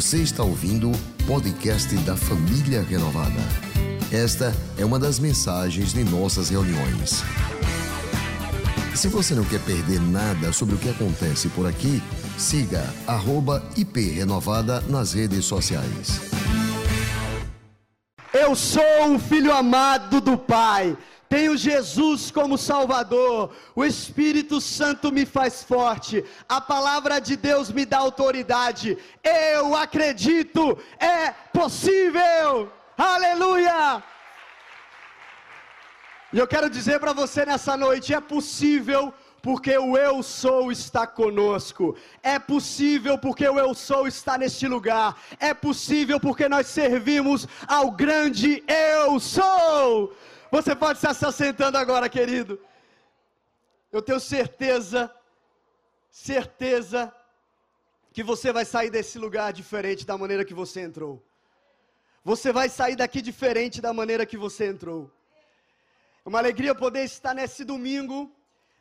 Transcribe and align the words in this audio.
Você 0.00 0.22
está 0.22 0.42
ouvindo 0.42 0.90
o 0.90 1.24
podcast 1.26 1.94
da 1.98 2.16
Família 2.16 2.82
Renovada. 2.82 3.38
Esta 4.10 4.50
é 4.78 4.82
uma 4.82 4.98
das 4.98 5.18
mensagens 5.18 5.92
de 5.92 6.02
nossas 6.04 6.48
reuniões. 6.48 7.22
Se 8.94 9.08
você 9.08 9.34
não 9.34 9.44
quer 9.44 9.60
perder 9.60 10.00
nada 10.00 10.54
sobre 10.54 10.74
o 10.74 10.78
que 10.78 10.88
acontece 10.88 11.50
por 11.50 11.66
aqui, 11.66 12.02
siga 12.38 12.82
@iprenovada 13.76 14.80
nas 14.88 15.12
redes 15.12 15.44
sociais. 15.44 16.18
Eu 18.32 18.56
sou 18.56 19.16
o 19.16 19.18
filho 19.18 19.52
amado 19.52 20.18
do 20.18 20.38
Pai. 20.38 20.96
Tenho 21.30 21.56
Jesus 21.56 22.28
como 22.32 22.58
Salvador, 22.58 23.54
o 23.72 23.84
Espírito 23.84 24.60
Santo 24.60 25.12
me 25.12 25.24
faz 25.24 25.62
forte, 25.62 26.24
a 26.48 26.60
palavra 26.60 27.20
de 27.20 27.36
Deus 27.36 27.70
me 27.70 27.86
dá 27.86 27.98
autoridade. 27.98 28.98
Eu 29.22 29.76
acredito, 29.76 30.76
é 30.98 31.30
possível. 31.52 32.72
Aleluia! 32.98 34.02
E 36.32 36.38
eu 36.40 36.48
quero 36.48 36.68
dizer 36.68 36.98
para 36.98 37.12
você 37.12 37.46
nessa 37.46 37.76
noite: 37.76 38.12
é 38.12 38.20
possível 38.20 39.14
porque 39.40 39.78
o 39.78 39.96
eu 39.96 40.24
sou 40.24 40.72
está 40.72 41.06
conosco. 41.06 41.96
É 42.24 42.40
possível 42.40 43.16
porque 43.16 43.48
o 43.48 43.56
eu 43.56 43.72
sou 43.72 44.08
está 44.08 44.36
neste 44.36 44.66
lugar. 44.66 45.16
É 45.38 45.54
possível 45.54 46.18
porque 46.18 46.48
nós 46.48 46.66
servimos 46.66 47.46
ao 47.68 47.92
grande 47.92 48.64
eu 48.66 49.20
sou. 49.20 50.12
Você 50.50 50.74
pode 50.74 50.98
estar 50.98 51.14
se 51.14 51.24
assentando 51.24 51.78
agora, 51.78 52.08
querido. 52.08 52.60
Eu 53.92 54.02
tenho 54.02 54.18
certeza, 54.18 55.00
certeza, 56.10 57.14
que 58.12 58.22
você 58.30 58.52
vai 58.52 58.64
sair 58.64 58.90
desse 58.90 59.16
lugar 59.16 59.52
diferente 59.52 60.04
da 60.04 60.18
maneira 60.18 60.44
que 60.44 60.52
você 60.62 60.80
entrou. 60.80 61.24
Você 62.24 62.52
vai 62.52 62.68
sair 62.68 62.96
daqui 62.96 63.22
diferente 63.22 63.80
da 63.80 63.92
maneira 63.92 64.26
que 64.26 64.36
você 64.36 64.66
entrou. 64.66 65.10
É 66.24 66.28
uma 66.28 66.40
alegria 66.40 66.74
poder 66.74 67.04
estar 67.04 67.32
nesse 67.32 67.64
domingo, 67.64 68.18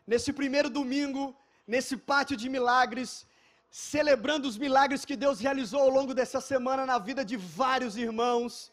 nesse 0.07 0.33
primeiro 0.33 0.71
domingo, 0.71 1.35
nesse 1.67 1.95
pátio 1.95 2.35
de 2.35 2.49
milagres, 2.49 3.27
celebrando 3.69 4.47
os 4.47 4.57
milagres 4.57 5.05
que 5.05 5.15
Deus 5.15 5.39
realizou 5.39 5.81
ao 5.81 5.89
longo 5.89 6.15
dessa 6.15 6.41
semana 6.41 6.83
na 6.83 6.97
vida 6.97 7.23
de 7.23 7.37
vários 7.37 7.95
irmãos 7.95 8.71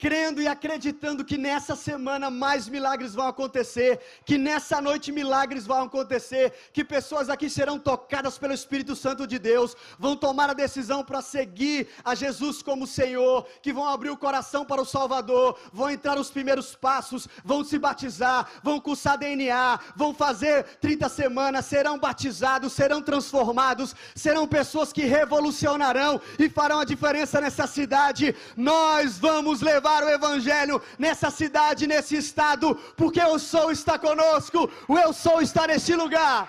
crendo 0.00 0.40
e 0.40 0.48
acreditando 0.48 1.22
que 1.22 1.36
nessa 1.36 1.76
semana 1.76 2.30
mais 2.30 2.66
milagres 2.66 3.14
vão 3.14 3.28
acontecer, 3.28 4.00
que 4.24 4.38
nessa 4.38 4.80
noite 4.80 5.12
milagres 5.12 5.66
vão 5.66 5.82
acontecer, 5.82 6.54
que 6.72 6.82
pessoas 6.82 7.28
aqui 7.28 7.50
serão 7.50 7.78
tocadas 7.78 8.38
pelo 8.38 8.54
Espírito 8.54 8.96
Santo 8.96 9.26
de 9.26 9.38
Deus, 9.38 9.76
vão 9.98 10.16
tomar 10.16 10.48
a 10.48 10.54
decisão 10.54 11.04
para 11.04 11.20
seguir 11.20 11.88
a 12.02 12.14
Jesus 12.14 12.62
como 12.62 12.86
Senhor, 12.86 13.46
que 13.60 13.74
vão 13.74 13.86
abrir 13.86 14.08
o 14.08 14.16
coração 14.16 14.64
para 14.64 14.80
o 14.80 14.86
Salvador, 14.86 15.58
vão 15.70 15.90
entrar 15.90 16.18
os 16.18 16.30
primeiros 16.30 16.74
passos, 16.74 17.28
vão 17.44 17.62
se 17.62 17.78
batizar, 17.78 18.48
vão 18.62 18.80
cursar 18.80 19.18
DNA, 19.18 19.78
vão 19.94 20.14
fazer 20.14 20.64
30 20.80 21.10
semanas, 21.10 21.66
serão 21.66 21.98
batizados, 21.98 22.72
serão 22.72 23.02
transformados, 23.02 23.94
serão 24.14 24.48
pessoas 24.48 24.94
que 24.94 25.02
revolucionarão 25.02 26.18
e 26.38 26.48
farão 26.48 26.80
a 26.80 26.86
diferença 26.86 27.38
nessa 27.38 27.66
cidade. 27.66 28.34
Nós 28.56 29.18
vamos 29.18 29.60
levar 29.60 29.89
levar 29.90 30.04
o 30.04 30.08
Evangelho 30.08 30.82
nessa 30.98 31.30
cidade, 31.30 31.86
nesse 31.86 32.16
estado, 32.16 32.74
porque 32.96 33.20
o 33.22 33.38
Sou 33.38 33.70
está 33.70 33.98
conosco, 33.98 34.70
o 34.86 34.98
Eu 34.98 35.12
Sou 35.12 35.40
está 35.40 35.66
nesse 35.66 35.94
lugar. 35.94 36.48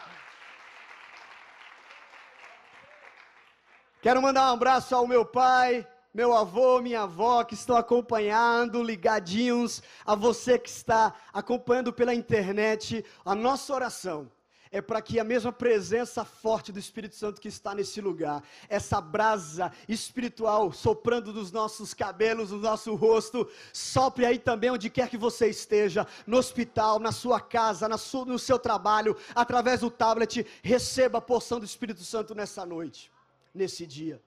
Quero 4.02 4.22
mandar 4.22 4.50
um 4.50 4.53
abraço 4.53 4.95
ao 4.95 5.08
meu 5.08 5.25
pai, 5.25 5.88
meu 6.14 6.33
avô, 6.36 6.81
minha 6.81 7.03
avó 7.03 7.44
que 7.44 7.53
estão 7.53 7.78
acompanhando, 7.78 8.83
ligadinhos, 8.83 9.81
a 10.05 10.16
você 10.16 10.58
que 10.58 10.70
está 10.70 11.14
acompanhando 11.32 11.94
pela 11.94 12.14
internet, 12.14 13.05
a 13.23 13.36
nossa 13.36 13.73
oração 13.73 14.30
é 14.71 14.82
para 14.82 15.02
que 15.02 15.20
a 15.20 15.23
mesma 15.23 15.52
presença 15.52 16.23
forte 16.23 16.71
do 16.71 16.80
Espírito 16.80 17.15
Santo 17.15 17.42
que 17.42 17.49
está 17.49 17.76
nesse 17.76 17.99
lugar, 17.99 18.42
essa 18.70 19.02
brasa 19.02 19.71
espiritual 19.87 20.71
soprando 20.71 21.33
dos 21.33 21.52
nossos 21.52 21.93
cabelos, 21.93 22.52
no 22.52 22.58
nosso 22.58 22.95
rosto, 22.95 23.49
sopre 23.73 24.26
aí 24.26 24.39
também 24.39 24.71
onde 24.71 24.89
quer 24.89 25.09
que 25.09 25.17
você 25.17 25.49
esteja, 25.49 26.08
no 26.26 26.37
hospital, 26.37 26.99
na 26.99 27.11
sua 27.11 27.42
casa, 27.42 27.89
na 27.89 27.98
sua, 27.98 28.26
no 28.26 28.39
seu 28.39 28.58
trabalho, 28.58 29.17
através 29.36 29.82
do 29.82 29.92
tablet, 29.92 30.45
receba 30.64 31.17
a 31.17 31.21
porção 31.21 31.59
do 31.59 31.65
Espírito 31.65 32.03
Santo 32.03 32.33
nessa 32.33 32.65
noite, 32.65 33.11
nesse 33.53 33.86
dia. 33.86 34.21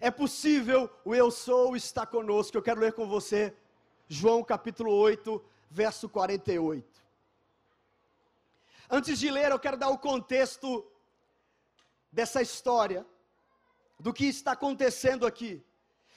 É 0.00 0.10
possível, 0.10 0.90
o 1.04 1.14
Eu 1.14 1.30
Sou 1.30 1.76
está 1.76 2.04
conosco. 2.04 2.56
Eu 2.56 2.62
quero 2.62 2.80
ler 2.80 2.92
com 2.92 3.06
você 3.06 3.54
João 4.08 4.42
capítulo 4.42 4.90
8, 4.92 5.40
verso 5.70 6.08
48. 6.08 7.01
Antes 8.94 9.18
de 9.18 9.30
ler, 9.30 9.50
eu 9.50 9.58
quero 9.58 9.78
dar 9.78 9.88
o 9.88 9.96
contexto 9.98 10.86
dessa 12.12 12.42
história, 12.42 13.06
do 13.98 14.12
que 14.12 14.26
está 14.26 14.52
acontecendo 14.52 15.26
aqui. 15.26 15.64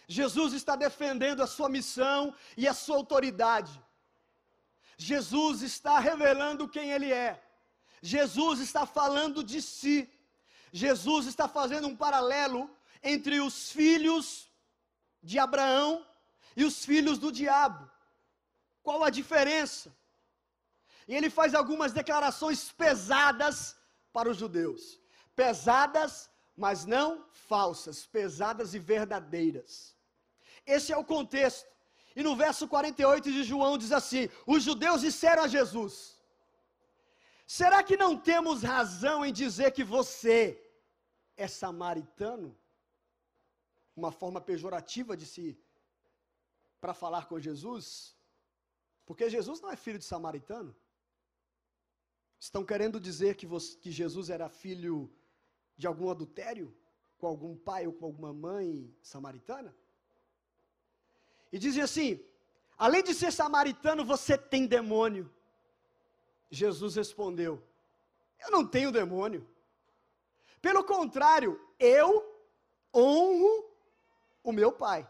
Jesus 0.10 0.52
está 0.52 0.76
defendendo 0.76 1.42
a 1.42 1.48
sua 1.48 1.70
missão 1.70 2.36
e 2.58 2.68
a 2.68 2.74
sua 2.74 2.98
autoridade. 2.98 3.82
Jesus 4.98 5.62
está 5.62 6.00
revelando 6.00 6.68
quem 6.68 6.92
Ele 6.92 7.14
é. 7.14 7.42
Jesus 8.02 8.60
está 8.60 8.86
falando 8.86 9.42
de 9.42 9.62
si. 9.62 9.98
Jesus 10.70 11.28
está 11.28 11.48
fazendo 11.48 11.88
um 11.88 11.96
paralelo 11.96 12.70
entre 13.02 13.40
os 13.40 13.72
filhos 13.72 14.52
de 15.24 15.40
Abraão 15.40 16.06
e 16.58 16.66
os 16.66 16.84
filhos 16.84 17.18
do 17.18 17.32
diabo. 17.32 17.90
Qual 18.84 19.02
a 19.02 19.10
diferença? 19.10 19.96
E 21.08 21.16
ele 21.16 21.30
faz 21.30 21.54
algumas 21.54 21.92
declarações 21.94 22.72
pesadas 22.72 23.76
para 24.12 24.30
os 24.30 24.38
judeus. 24.38 25.00
Pesadas, 25.36 26.30
mas 26.56 26.86
não 26.86 27.26
falsas, 27.32 28.06
pesadas 28.06 28.74
e 28.74 28.80
verdadeiras. 28.80 29.96
Esse 30.66 30.92
é 30.92 30.98
o 30.98 31.06
contexto. 31.06 31.70
E 32.16 32.24
no 32.24 32.36
verso 32.36 32.68
48 32.68 33.32
de 33.32 33.44
João 33.44 33.78
diz 33.78 33.92
assim: 33.92 34.30
Os 34.48 34.64
judeus 34.64 35.02
disseram 35.02 35.44
a 35.44 35.48
Jesus: 35.48 35.94
Será 37.46 37.84
que 37.84 37.98
não 37.98 38.18
temos 38.18 38.64
razão 38.64 39.24
em 39.26 39.34
dizer 39.34 39.72
que 39.72 39.84
você 39.84 40.38
é 41.38 41.48
samaritano? 41.48 42.58
Uma 43.96 44.12
forma 44.12 44.42
pejorativa 44.42 45.16
de 45.16 45.26
se 45.26 45.58
para 46.82 46.94
falar 46.94 47.28
com 47.28 47.40
Jesus? 47.40 48.16
Porque 49.06 49.30
Jesus 49.30 49.62
não 49.62 49.72
é 49.72 49.76
filho 49.76 50.00
de 50.00 50.06
samaritano. 50.06 50.76
Estão 52.46 52.64
querendo 52.64 53.00
dizer 53.00 53.34
que, 53.36 53.48
você, 53.48 53.76
que 53.76 53.90
Jesus 53.90 54.30
era 54.30 54.48
filho 54.48 55.12
de 55.76 55.88
algum 55.88 56.12
adultério? 56.12 56.72
Com 57.18 57.26
algum 57.26 57.58
pai 57.58 57.88
ou 57.88 57.94
com 57.94 58.06
alguma 58.06 58.32
mãe 58.32 58.96
samaritana? 59.02 59.76
E 61.52 61.58
dizem 61.58 61.82
assim: 61.82 62.24
além 62.78 63.02
de 63.02 63.16
ser 63.16 63.32
samaritano, 63.32 64.06
você 64.06 64.38
tem 64.38 64.68
demônio. 64.68 65.28
Jesus 66.52 66.96
respondeu: 66.96 67.64
Eu 68.40 68.52
não 68.52 68.64
tenho 68.64 68.92
demônio. 68.92 69.50
Pelo 70.62 70.84
contrário, 70.84 71.60
eu 71.80 72.10
honro 72.94 73.72
o 74.44 74.52
meu 74.52 74.72
pai, 74.72 75.10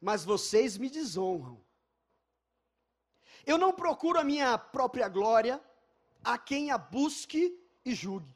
mas 0.00 0.24
vocês 0.24 0.78
me 0.78 0.88
desonram. 0.88 1.62
Eu 3.44 3.58
não 3.58 3.74
procuro 3.74 4.18
a 4.18 4.24
minha 4.24 4.56
própria 4.56 5.06
glória, 5.06 5.62
a 6.24 6.38
quem 6.38 6.70
a 6.70 6.78
busque 6.78 7.56
e 7.84 7.94
julgue. 7.94 8.34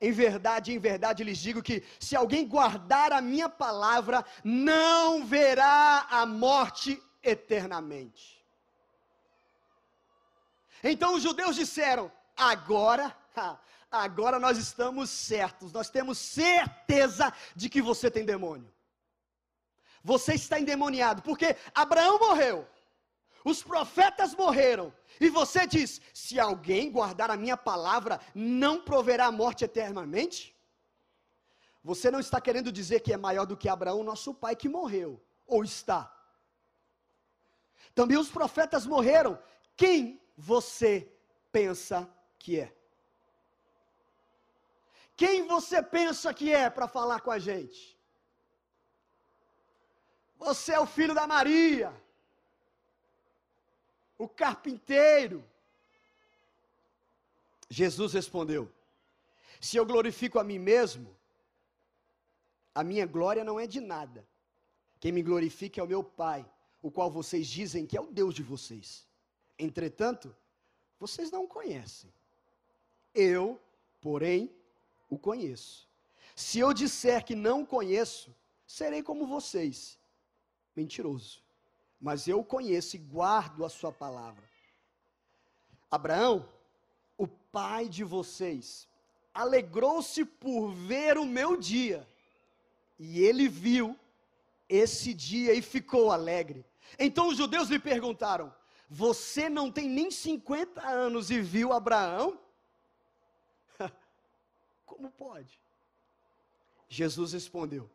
Em 0.00 0.10
verdade, 0.10 0.72
em 0.72 0.78
verdade 0.78 1.22
lhes 1.22 1.38
digo 1.38 1.62
que 1.62 1.82
se 2.00 2.16
alguém 2.16 2.46
guardar 2.46 3.12
a 3.12 3.20
minha 3.20 3.48
palavra, 3.48 4.24
não 4.42 5.24
verá 5.24 6.06
a 6.10 6.26
morte 6.26 7.00
eternamente. 7.22 8.44
Então 10.82 11.14
os 11.14 11.22
judeus 11.22 11.54
disseram: 11.54 12.10
agora, 12.36 13.16
agora 13.90 14.40
nós 14.40 14.58
estamos 14.58 15.08
certos, 15.08 15.72
nós 15.72 15.88
temos 15.88 16.18
certeza 16.18 17.32
de 17.54 17.68
que 17.68 17.80
você 17.80 18.10
tem 18.10 18.24
demônio. 18.24 18.72
Você 20.02 20.34
está 20.34 20.58
endemoniado, 20.58 21.22
porque 21.22 21.56
Abraão 21.72 22.18
morreu, 22.18 22.68
os 23.44 23.62
profetas 23.62 24.34
morreram. 24.34 24.92
E 25.20 25.28
você 25.28 25.66
diz: 25.66 26.00
se 26.12 26.38
alguém 26.38 26.90
guardar 26.90 27.30
a 27.30 27.36
minha 27.36 27.56
palavra, 27.56 28.20
não 28.34 28.82
proverá 28.82 29.26
a 29.26 29.32
morte 29.32 29.64
eternamente? 29.64 30.56
Você 31.84 32.10
não 32.10 32.20
está 32.20 32.40
querendo 32.40 32.70
dizer 32.70 33.00
que 33.00 33.12
é 33.12 33.16
maior 33.16 33.44
do 33.44 33.56
que 33.56 33.68
Abraão, 33.68 34.04
nosso 34.04 34.32
pai, 34.32 34.54
que 34.54 34.68
morreu. 34.68 35.20
Ou 35.46 35.64
está? 35.64 36.12
Também 37.94 38.16
os 38.16 38.30
profetas 38.30 38.86
morreram. 38.86 39.38
Quem 39.76 40.20
você 40.36 41.10
pensa 41.50 42.08
que 42.38 42.60
é? 42.60 42.72
Quem 45.16 45.46
você 45.46 45.82
pensa 45.82 46.32
que 46.32 46.52
é 46.52 46.70
para 46.70 46.88
falar 46.88 47.20
com 47.20 47.30
a 47.30 47.38
gente? 47.38 47.98
Você 50.38 50.72
é 50.72 50.80
o 50.80 50.86
filho 50.86 51.14
da 51.14 51.26
Maria, 51.26 51.94
o 54.22 54.28
carpinteiro. 54.28 55.44
Jesus 57.68 58.12
respondeu: 58.12 58.70
Se 59.60 59.76
eu 59.76 59.84
glorifico 59.84 60.38
a 60.38 60.44
mim 60.44 60.58
mesmo, 60.58 61.16
a 62.74 62.84
minha 62.84 63.06
glória 63.06 63.44
não 63.44 63.58
é 63.58 63.66
de 63.66 63.80
nada. 63.80 64.26
Quem 65.00 65.12
me 65.12 65.22
glorifica 65.22 65.80
é 65.80 65.84
o 65.84 65.88
meu 65.88 66.04
Pai, 66.04 66.48
o 66.80 66.90
qual 66.90 67.10
vocês 67.10 67.46
dizem 67.48 67.86
que 67.86 67.96
é 67.96 68.00
o 68.00 68.06
Deus 68.06 68.34
de 68.34 68.42
vocês. 68.42 69.06
Entretanto, 69.58 70.34
vocês 70.98 71.30
não 71.30 71.44
o 71.44 71.48
conhecem. 71.48 72.12
Eu, 73.14 73.60
porém, 74.00 74.50
o 75.10 75.18
conheço. 75.18 75.88
Se 76.34 76.60
eu 76.60 76.72
disser 76.72 77.24
que 77.24 77.34
não 77.34 77.62
o 77.62 77.66
conheço, 77.66 78.34
serei 78.66 79.02
como 79.02 79.26
vocês. 79.26 79.98
Mentiroso. 80.74 81.42
Mas 82.02 82.26
eu 82.26 82.42
conheço 82.42 82.96
e 82.96 82.98
guardo 82.98 83.64
a 83.64 83.68
sua 83.68 83.92
palavra. 83.92 84.42
Abraão, 85.88 86.48
o 87.16 87.28
pai 87.28 87.88
de 87.88 88.02
vocês, 88.02 88.88
alegrou-se 89.32 90.24
por 90.24 90.72
ver 90.72 91.16
o 91.16 91.24
meu 91.24 91.56
dia. 91.56 92.08
E 92.98 93.20
ele 93.20 93.46
viu 93.46 93.96
esse 94.68 95.14
dia 95.14 95.54
e 95.54 95.62
ficou 95.62 96.10
alegre. 96.10 96.66
Então 96.98 97.28
os 97.28 97.36
judeus 97.36 97.68
lhe 97.68 97.78
perguntaram: 97.78 98.52
Você 98.90 99.48
não 99.48 99.70
tem 99.70 99.88
nem 99.88 100.10
50 100.10 100.84
anos 100.84 101.30
e 101.30 101.40
viu 101.40 101.72
Abraão? 101.72 102.36
Como 104.84 105.08
pode? 105.12 105.60
Jesus 106.88 107.32
respondeu: 107.32 107.88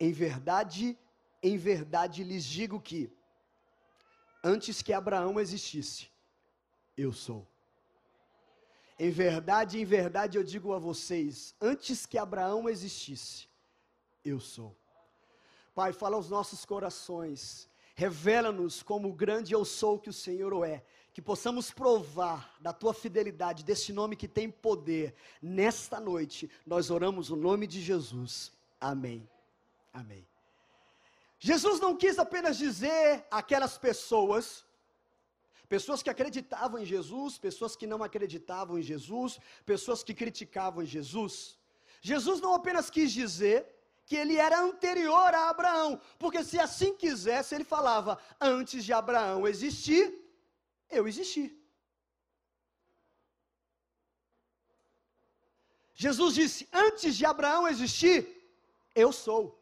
Em 0.00 0.10
verdade, 0.10 0.98
em 1.42 1.56
verdade 1.56 2.24
lhes 2.24 2.44
digo 2.44 2.80
que, 2.80 3.10
antes 4.42 4.82
que 4.82 4.92
Abraão 4.92 5.38
existisse, 5.38 6.08
eu 6.96 7.12
sou. 7.12 7.46
Em 8.98 9.10
verdade, 9.10 9.78
em 9.78 9.84
verdade 9.84 10.38
eu 10.38 10.42
digo 10.42 10.72
a 10.72 10.78
vocês: 10.78 11.54
antes 11.60 12.06
que 12.06 12.16
Abraão 12.16 12.68
existisse, 12.68 13.46
eu 14.24 14.40
sou. 14.40 14.74
Pai, 15.74 15.92
fala 15.92 16.16
aos 16.16 16.30
nossos 16.30 16.64
corações, 16.64 17.68
revela-nos 17.94 18.82
como 18.82 19.08
o 19.08 19.12
grande 19.12 19.52
eu 19.52 19.64
sou 19.64 19.98
que 19.98 20.08
o 20.08 20.12
Senhor 20.12 20.66
é, 20.66 20.82
que 21.12 21.20
possamos 21.20 21.70
provar 21.70 22.56
da 22.60 22.72
tua 22.72 22.94
fidelidade, 22.94 23.62
desse 23.62 23.92
nome 23.92 24.16
que 24.16 24.26
tem 24.26 24.50
poder. 24.50 25.14
Nesta 25.42 26.00
noite, 26.00 26.50
nós 26.66 26.90
oramos 26.90 27.30
o 27.30 27.36
nome 27.36 27.66
de 27.66 27.82
Jesus. 27.82 28.52
Amém. 28.80 29.28
Amém. 29.92 30.26
Jesus 31.50 31.78
não 31.84 31.92
quis 32.02 32.18
apenas 32.18 32.56
dizer 32.56 33.24
aquelas 33.40 33.74
pessoas, 33.86 34.44
pessoas 35.74 36.02
que 36.02 36.10
acreditavam 36.14 36.78
em 36.80 36.86
Jesus, 36.94 37.38
pessoas 37.46 37.76
que 37.76 37.86
não 37.92 38.02
acreditavam 38.02 38.76
em 38.78 38.82
Jesus, 38.82 39.38
pessoas 39.72 40.02
que 40.06 40.14
criticavam 40.22 40.84
Jesus. 40.84 41.34
Jesus 42.00 42.40
não 42.40 42.52
apenas 42.60 42.88
quis 42.96 43.12
dizer 43.12 43.58
que 44.06 44.16
ele 44.22 44.36
era 44.46 44.58
anterior 44.60 45.30
a 45.34 45.48
Abraão, 45.50 46.00
porque 46.18 46.42
se 46.42 46.58
assim 46.66 46.92
quisesse, 47.04 47.54
ele 47.54 47.68
falava: 47.76 48.18
antes 48.40 48.84
de 48.84 48.92
Abraão 48.92 49.46
existir, 49.46 50.04
eu 50.90 51.06
existi. 51.06 51.46
Jesus 55.94 56.34
disse: 56.34 56.68
antes 56.72 57.14
de 57.16 57.24
Abraão 57.24 57.68
existir, 57.68 58.18
eu 58.96 59.12
sou. 59.12 59.55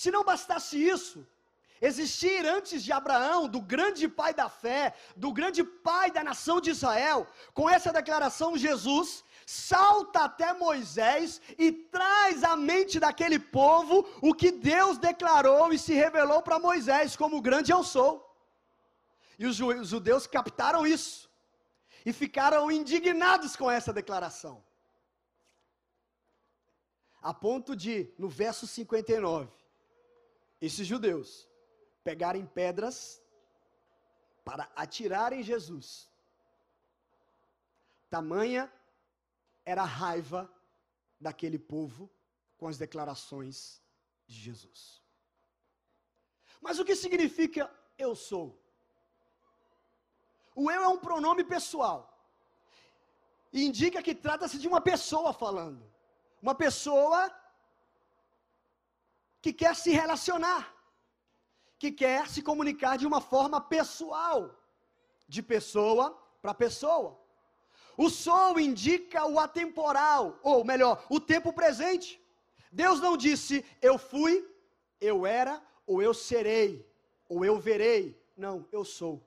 Se 0.00 0.10
não 0.10 0.24
bastasse 0.24 0.76
isso, 0.94 1.18
existir 1.88 2.46
antes 2.46 2.82
de 2.82 2.90
Abraão, 2.90 3.46
do 3.46 3.60
grande 3.60 4.08
pai 4.08 4.32
da 4.32 4.48
fé, 4.48 4.94
do 5.14 5.30
grande 5.30 5.62
pai 5.62 6.10
da 6.10 6.22
nação 6.24 6.58
de 6.58 6.70
Israel, 6.70 7.26
com 7.52 7.68
essa 7.68 7.92
declaração, 7.92 8.56
Jesus 8.56 9.22
salta 9.44 10.20
até 10.20 10.54
Moisés 10.54 11.38
e 11.58 11.70
traz 11.70 12.42
à 12.42 12.56
mente 12.56 12.98
daquele 12.98 13.38
povo 13.38 14.08
o 14.22 14.32
que 14.32 14.50
Deus 14.50 14.96
declarou 14.96 15.70
e 15.70 15.78
se 15.78 15.92
revelou 15.92 16.40
para 16.40 16.58
Moisés 16.58 17.14
como 17.14 17.42
grande 17.42 17.70
eu 17.70 17.84
sou. 17.84 18.10
E 19.38 19.44
os 19.44 19.56
judeus 19.92 20.26
captaram 20.26 20.86
isso 20.86 21.30
e 22.06 22.10
ficaram 22.10 22.72
indignados 22.72 23.54
com 23.54 23.70
essa 23.70 23.92
declaração. 23.92 24.64
A 27.20 27.34
ponto 27.34 27.76
de, 27.76 28.10
no 28.16 28.30
verso 28.30 28.66
59, 28.66 29.59
esses 30.60 30.86
judeus 30.86 31.48
pegarem 32.04 32.44
pedras 32.44 33.22
para 34.44 34.70
atirar 34.74 35.32
em 35.32 35.42
Jesus. 35.42 36.10
Tamanha 38.08 38.70
era 39.64 39.82
a 39.82 39.86
raiva 39.86 40.52
daquele 41.20 41.58
povo 41.58 42.10
com 42.58 42.66
as 42.66 42.76
declarações 42.76 43.80
de 44.26 44.36
Jesus. 44.38 45.00
Mas 46.60 46.78
o 46.78 46.84
que 46.84 46.94
significa 46.94 47.70
eu 47.96 48.14
sou? 48.14 48.60
O 50.54 50.70
eu 50.70 50.82
é 50.82 50.88
um 50.88 50.98
pronome 50.98 51.44
pessoal. 51.44 51.98
E 53.52 53.64
indica 53.64 54.02
que 54.02 54.14
trata-se 54.14 54.58
de 54.58 54.68
uma 54.68 54.80
pessoa 54.80 55.32
falando. 55.32 55.82
Uma 56.42 56.54
pessoa 56.54 57.30
que 59.40 59.52
quer 59.52 59.74
se 59.74 59.90
relacionar, 59.90 60.74
que 61.78 61.90
quer 61.90 62.28
se 62.28 62.42
comunicar 62.42 62.98
de 62.98 63.06
uma 63.06 63.20
forma 63.20 63.60
pessoal, 63.60 64.54
de 65.26 65.42
pessoa 65.42 66.10
para 66.42 66.52
pessoa. 66.52 67.18
O 67.96 68.08
sou 68.08 68.58
indica 68.58 69.26
o 69.26 69.38
atemporal, 69.38 70.38
ou 70.42 70.64
melhor, 70.64 71.04
o 71.08 71.20
tempo 71.20 71.52
presente. 71.52 72.20
Deus 72.70 73.00
não 73.00 73.16
disse 73.16 73.64
eu 73.82 73.98
fui, 73.98 74.46
eu 75.00 75.26
era, 75.26 75.62
ou 75.86 76.00
eu 76.02 76.14
serei, 76.14 76.86
ou 77.28 77.44
eu 77.44 77.58
verei. 77.58 78.18
Não, 78.36 78.66
eu 78.70 78.84
sou. 78.84 79.22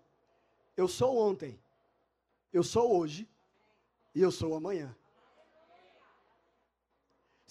Eu 0.75 0.87
sou 0.87 1.17
ontem, 1.17 1.59
eu 2.51 2.63
sou 2.63 2.97
hoje 2.97 3.29
e 4.15 4.21
eu 4.21 4.31
sou 4.31 4.55
amanhã. 4.55 4.95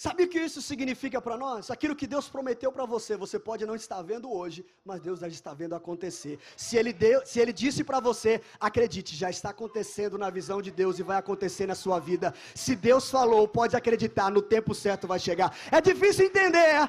Sabe 0.03 0.25
o 0.25 0.29
que 0.29 0.41
isso 0.41 0.61
significa 0.61 1.19
para 1.23 1.37
nós? 1.37 1.71
Aquilo 1.71 1.95
que 1.95 2.09
Deus 2.09 2.29
prometeu 2.29 2.71
para 2.73 2.85
você, 2.85 3.17
você 3.17 3.39
pode 3.39 3.65
não 3.65 3.77
estar 3.77 4.03
vendo 4.03 4.29
hoje, 4.39 4.67
mas 4.85 5.01
Deus 5.01 5.21
já 5.21 5.29
está 5.29 5.55
vendo 5.55 5.77
acontecer. 5.77 6.41
Se 6.57 6.77
Ele, 6.77 6.93
deu, 6.93 7.25
se 7.25 7.39
ele 7.39 7.53
disse 7.53 7.85
para 7.85 8.01
você, 8.01 8.43
acredite, 8.59 9.15
já 9.15 9.31
está 9.31 9.51
acontecendo 9.51 10.19
na 10.19 10.29
visão 10.29 10.61
de 10.61 10.73
Deus 10.73 10.99
e 10.99 11.05
vai 11.05 11.19
acontecer 11.19 11.69
na 11.69 11.77
sua 11.77 12.01
vida. 12.01 12.35
Se 12.53 12.75
Deus 12.75 13.09
falou, 13.09 13.47
pode 13.47 13.77
acreditar, 13.77 14.29
no 14.29 14.43
tempo 14.43 14.75
certo 14.75 15.07
vai 15.07 15.21
chegar. 15.21 15.57
É 15.71 15.81
difícil 15.81 16.27
entender, 16.27 16.59
é, 16.59 16.89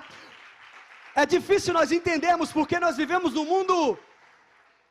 é 1.17 1.25
difícil 1.27 1.71
nós 1.71 1.91
entendermos 1.91 2.51
porque 2.51 2.79
nós 2.79 2.97
vivemos 2.97 3.31
num 3.35 3.45
mundo 3.45 3.95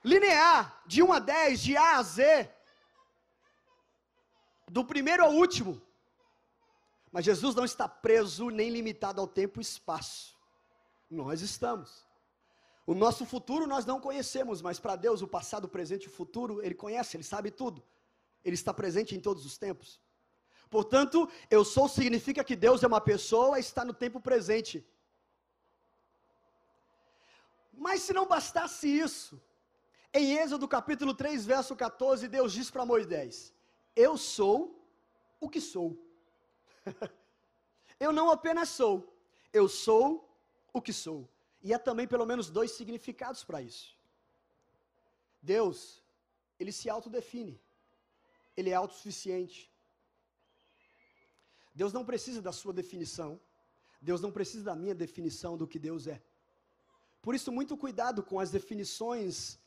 linear, 0.04 0.80
de 0.86 1.02
1 1.02 1.12
a 1.12 1.18
10, 1.18 1.60
de 1.60 1.76
A 1.76 1.96
a 1.96 2.02
Z, 2.04 2.48
do 4.68 4.84
primeiro 4.84 5.24
ao 5.24 5.32
último. 5.32 5.82
Mas 7.12 7.26
Jesus 7.26 7.54
não 7.54 7.64
está 7.64 7.86
preso 7.86 8.48
nem 8.48 8.70
limitado 8.70 9.20
ao 9.20 9.28
tempo 9.28 9.60
e 9.60 9.62
espaço. 9.62 10.34
Nós 11.10 11.42
estamos. 11.42 12.06
O 12.86 12.94
nosso 12.94 13.26
futuro 13.26 13.66
nós 13.66 13.84
não 13.84 14.00
conhecemos, 14.00 14.62
mas 14.62 14.80
para 14.80 14.96
Deus 14.96 15.20
o 15.20 15.28
passado, 15.28 15.66
o 15.66 15.68
presente 15.68 16.04
e 16.04 16.08
o 16.08 16.10
futuro, 16.10 16.62
Ele 16.62 16.74
conhece, 16.74 17.16
Ele 17.16 17.22
sabe 17.22 17.50
tudo. 17.50 17.82
Ele 18.42 18.54
está 18.54 18.72
presente 18.72 19.14
em 19.14 19.20
todos 19.20 19.44
os 19.44 19.58
tempos. 19.58 20.00
Portanto, 20.70 21.28
eu 21.50 21.64
sou 21.66 21.86
significa 21.86 22.42
que 22.42 22.56
Deus 22.56 22.82
é 22.82 22.86
uma 22.86 23.00
pessoa 23.00 23.58
e 23.58 23.60
está 23.60 23.84
no 23.84 23.92
tempo 23.92 24.18
presente. 24.18 24.84
Mas 27.74 28.02
se 28.02 28.14
não 28.14 28.26
bastasse 28.26 28.88
isso, 28.88 29.40
em 30.14 30.38
Êxodo 30.38 30.66
capítulo 30.66 31.12
3, 31.12 31.44
verso 31.44 31.76
14, 31.76 32.26
Deus 32.26 32.54
diz 32.54 32.70
para 32.70 32.86
Moisés: 32.86 33.52
Eu 33.94 34.16
sou 34.16 34.82
o 35.38 35.48
que 35.48 35.60
sou. 35.60 36.11
eu 38.00 38.12
não 38.12 38.30
apenas 38.30 38.68
sou, 38.68 38.94
eu 39.52 39.68
sou 39.68 40.28
o 40.72 40.80
que 40.80 40.92
sou. 40.92 41.28
E 41.62 41.72
há 41.72 41.78
também 41.78 42.06
pelo 42.08 42.26
menos 42.26 42.50
dois 42.50 42.72
significados 42.72 43.44
para 43.44 43.62
isso. 43.62 43.96
Deus, 45.40 46.02
ele 46.58 46.72
se 46.72 46.88
autodefine. 46.90 47.60
Ele 48.56 48.70
é 48.70 48.74
autossuficiente. 48.74 49.70
Deus 51.74 51.92
não 51.92 52.04
precisa 52.04 52.42
da 52.42 52.52
sua 52.52 52.72
definição. 52.72 53.40
Deus 54.00 54.20
não 54.20 54.32
precisa 54.32 54.64
da 54.64 54.74
minha 54.74 54.94
definição 54.94 55.56
do 55.56 55.66
que 55.66 55.78
Deus 55.78 56.06
é. 56.06 56.20
Por 57.20 57.34
isso, 57.34 57.52
muito 57.52 57.76
cuidado 57.76 58.22
com 58.22 58.40
as 58.40 58.50
definições 58.50 59.58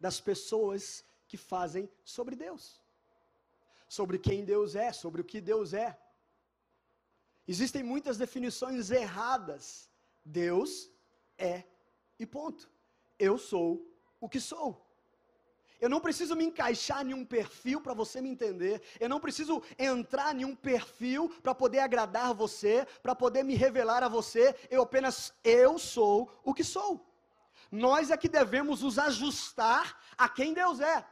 das 0.00 0.20
pessoas 0.20 1.04
que 1.28 1.36
fazem 1.36 1.88
sobre 2.04 2.34
Deus. 2.34 2.82
sobre 3.88 4.18
quem 4.18 4.44
Deus 4.44 4.74
é, 4.74 4.92
sobre 4.92 5.20
o 5.20 5.24
que 5.24 5.40
Deus 5.40 5.72
é. 5.72 5.96
Existem 7.46 7.82
muitas 7.82 8.16
definições 8.16 8.90
erradas. 8.90 9.90
Deus 10.24 10.90
é 11.36 11.64
e 12.18 12.24
ponto. 12.24 12.70
Eu 13.18 13.36
sou 13.38 13.86
o 14.20 14.28
que 14.28 14.40
sou. 14.40 14.84
Eu 15.80 15.90
não 15.90 16.00
preciso 16.00 16.34
me 16.34 16.44
encaixar 16.44 17.06
em 17.06 17.12
um 17.12 17.26
perfil 17.26 17.80
para 17.80 17.92
você 17.92 18.20
me 18.20 18.30
entender. 18.30 18.80
Eu 18.98 19.08
não 19.08 19.20
preciso 19.20 19.62
entrar 19.78 20.34
em 20.34 20.44
um 20.44 20.56
perfil 20.56 21.28
para 21.42 21.54
poder 21.54 21.80
agradar 21.80 22.32
você, 22.32 22.86
para 23.02 23.14
poder 23.14 23.42
me 23.42 23.54
revelar 23.54 24.02
a 24.02 24.08
você. 24.08 24.56
Eu 24.70 24.82
apenas 24.82 25.34
eu 25.44 25.78
sou 25.78 26.30
o 26.42 26.54
que 26.54 26.64
sou. 26.64 27.04
Nós 27.70 28.10
é 28.10 28.16
que 28.16 28.28
devemos 28.28 28.82
nos 28.82 28.98
ajustar 28.98 30.00
a 30.16 30.28
quem 30.28 30.54
Deus 30.54 30.80
é. 30.80 31.04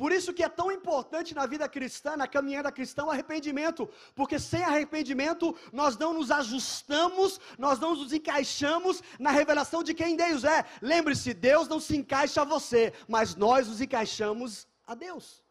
Por 0.00 0.12
isso 0.16 0.32
que 0.36 0.42
é 0.42 0.48
tão 0.48 0.68
importante 0.72 1.34
na 1.38 1.44
vida 1.52 1.68
cristã, 1.68 2.16
na 2.16 2.26
caminhada 2.34 2.72
cristã, 2.76 3.04
o 3.04 3.10
arrependimento, 3.10 3.82
porque 4.14 4.38
sem 4.38 4.62
arrependimento 4.64 5.54
nós 5.80 5.98
não 6.02 6.14
nos 6.14 6.30
ajustamos, 6.30 7.38
nós 7.58 7.78
não 7.78 7.94
nos 7.94 8.10
encaixamos 8.18 9.02
na 9.18 9.30
revelação 9.30 9.82
de 9.88 9.92
quem 9.92 10.16
Deus 10.16 10.42
é. 10.42 10.64
Lembre-se, 10.80 11.34
Deus 11.34 11.68
não 11.68 11.78
se 11.78 11.94
encaixa 11.98 12.40
a 12.40 12.46
você, 12.46 12.94
mas 13.06 13.34
nós 13.34 13.68
nos 13.68 13.82
encaixamos 13.82 14.66
a 14.86 14.94
Deus. 14.94 15.44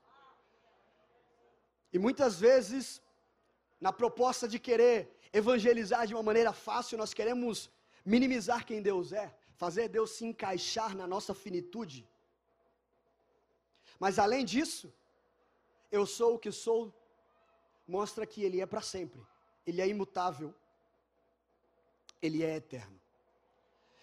E 1.93 1.99
muitas 1.99 2.39
vezes, 2.39 2.99
na 3.79 3.93
proposta 3.93 4.47
de 4.47 4.57
querer 4.57 4.95
evangelizar 5.31 6.07
de 6.07 6.15
uma 6.15 6.23
maneira 6.23 6.51
fácil, 6.51 6.97
nós 6.97 7.13
queremos 7.13 7.69
minimizar 8.03 8.65
quem 8.65 8.81
Deus 8.81 9.13
é, 9.13 9.31
fazer 9.63 9.89
Deus 9.89 10.09
se 10.17 10.25
encaixar 10.25 10.95
na 10.95 11.05
nossa 11.05 11.35
finitude. 11.35 11.99
Mas 13.99 14.17
além 14.17 14.45
disso, 14.45 14.93
eu 15.91 16.05
sou 16.05 16.35
o 16.35 16.39
que 16.39 16.51
sou, 16.51 16.93
mostra 17.85 18.25
que 18.25 18.41
Ele 18.43 18.61
é 18.61 18.65
para 18.65 18.81
sempre, 18.81 19.21
Ele 19.67 19.81
é 19.81 19.87
imutável, 19.87 20.55
Ele 22.21 22.43
é 22.43 22.55
eterno. 22.55 22.99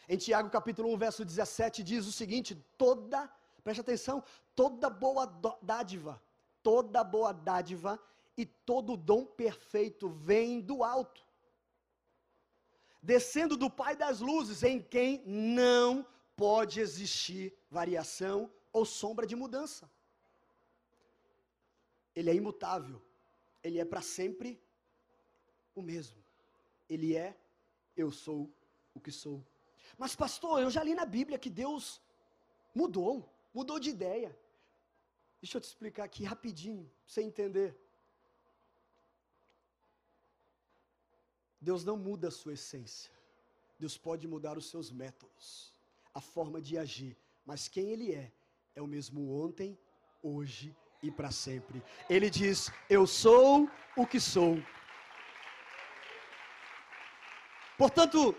Em 0.08 0.18
Tiago 0.18 0.50
capítulo 0.50 0.92
1, 0.92 0.98
verso 0.98 1.24
17, 1.24 1.82
diz 1.82 2.06
o 2.06 2.12
seguinte: 2.12 2.54
toda, 2.76 3.32
preste 3.64 3.80
atenção, 3.80 4.22
toda 4.54 4.90
boa 4.90 5.26
dádiva, 5.62 6.22
toda 6.62 7.02
boa 7.02 7.32
dádiva 7.32 7.98
e 8.36 8.44
todo 8.44 8.98
dom 8.98 9.24
perfeito 9.24 10.10
vem 10.10 10.60
do 10.60 10.84
alto, 10.84 11.24
descendo 13.02 13.56
do 13.56 13.70
Pai 13.70 13.96
das 13.96 14.20
luzes, 14.20 14.62
em 14.62 14.80
quem 14.80 15.22
não 15.24 16.06
pode 16.36 16.80
existir 16.80 17.56
variação 17.70 18.50
ou 18.76 18.84
sombra 18.84 19.26
de 19.30 19.36
mudança. 19.42 19.84
Ele 22.14 22.30
é 22.30 22.34
imutável. 22.34 22.98
Ele 23.64 23.78
é 23.78 23.86
para 23.92 24.02
sempre 24.02 24.48
o 25.74 25.80
mesmo. 25.90 26.22
Ele 26.94 27.16
é 27.16 27.28
eu 27.96 28.10
sou 28.24 28.40
o 28.94 29.00
que 29.00 29.12
sou. 29.22 29.38
Mas 29.96 30.14
pastor, 30.14 30.60
eu 30.60 30.70
já 30.76 30.82
li 30.88 30.94
na 30.94 31.06
Bíblia 31.06 31.38
que 31.38 31.48
Deus 31.48 32.02
mudou, 32.74 33.14
mudou 33.54 33.78
de 33.80 33.88
ideia. 33.96 34.38
Deixa 35.40 35.56
eu 35.56 35.62
te 35.62 35.68
explicar 35.72 36.04
aqui 36.04 36.22
rapidinho, 36.22 36.84
para 36.84 37.14
você 37.14 37.22
entender. 37.22 37.70
Deus 41.68 41.82
não 41.82 41.96
muda 41.96 42.28
a 42.28 42.36
sua 42.40 42.52
essência. 42.52 43.10
Deus 43.78 43.96
pode 43.96 44.28
mudar 44.28 44.58
os 44.58 44.66
seus 44.72 44.90
métodos, 44.90 45.74
a 46.12 46.20
forma 46.20 46.60
de 46.60 46.76
agir, 46.76 47.16
mas 47.44 47.68
quem 47.68 47.90
Ele 47.90 48.14
é, 48.14 48.30
é 48.76 48.82
o 48.82 48.86
mesmo 48.86 49.42
ontem, 49.42 49.76
hoje 50.22 50.76
e 51.02 51.10
para 51.10 51.30
sempre. 51.30 51.82
Ele 52.10 52.28
diz: 52.28 52.70
Eu 52.90 53.06
sou 53.06 53.70
o 53.96 54.06
que 54.06 54.20
sou. 54.20 54.62
Portanto, 57.78 58.36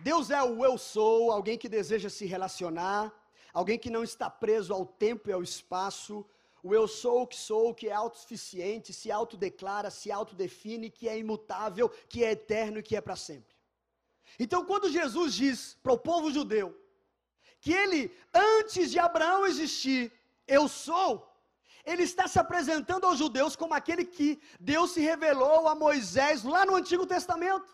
Deus 0.00 0.30
é 0.30 0.42
o 0.42 0.64
eu 0.64 0.76
sou, 0.76 1.30
alguém 1.30 1.56
que 1.56 1.68
deseja 1.68 2.10
se 2.10 2.26
relacionar, 2.26 3.12
alguém 3.52 3.78
que 3.78 3.88
não 3.88 4.02
está 4.02 4.28
preso 4.28 4.74
ao 4.74 4.84
tempo 4.84 5.30
e 5.30 5.32
ao 5.32 5.44
espaço. 5.44 6.26
O 6.64 6.74
eu 6.74 6.88
sou 6.88 7.22
o 7.22 7.26
que 7.26 7.36
sou, 7.36 7.72
que 7.72 7.88
é 7.88 7.92
autossuficiente, 7.92 8.92
se 8.92 9.12
autodeclara, 9.12 9.90
se 9.90 10.10
autodefine, 10.10 10.90
que 10.90 11.08
é 11.08 11.16
imutável, 11.18 11.88
que 12.08 12.24
é 12.24 12.32
eterno 12.32 12.78
e 12.78 12.82
que 12.82 12.96
é 12.96 13.00
para 13.00 13.16
sempre. 13.16 13.54
Então, 14.38 14.64
quando 14.64 14.90
Jesus 14.90 15.34
diz 15.34 15.78
para 15.82 15.92
o 15.92 15.98
povo 15.98 16.32
judeu 16.32 16.81
que 17.62 17.72
ele, 17.82 18.00
antes 18.34 18.90
de 18.92 18.98
Abraão 19.08 19.46
existir, 19.46 20.00
eu 20.56 20.62
sou, 20.84 21.10
ele 21.90 22.02
está 22.10 22.24
se 22.32 22.38
apresentando 22.44 23.06
aos 23.06 23.18
judeus 23.22 23.54
como 23.60 23.72
aquele 23.72 24.04
que 24.16 24.28
Deus 24.72 24.90
se 24.94 25.00
revelou 25.00 25.68
a 25.68 25.74
Moisés 25.84 26.42
lá 26.54 26.66
no 26.66 26.74
Antigo 26.80 27.06
Testamento. 27.06 27.70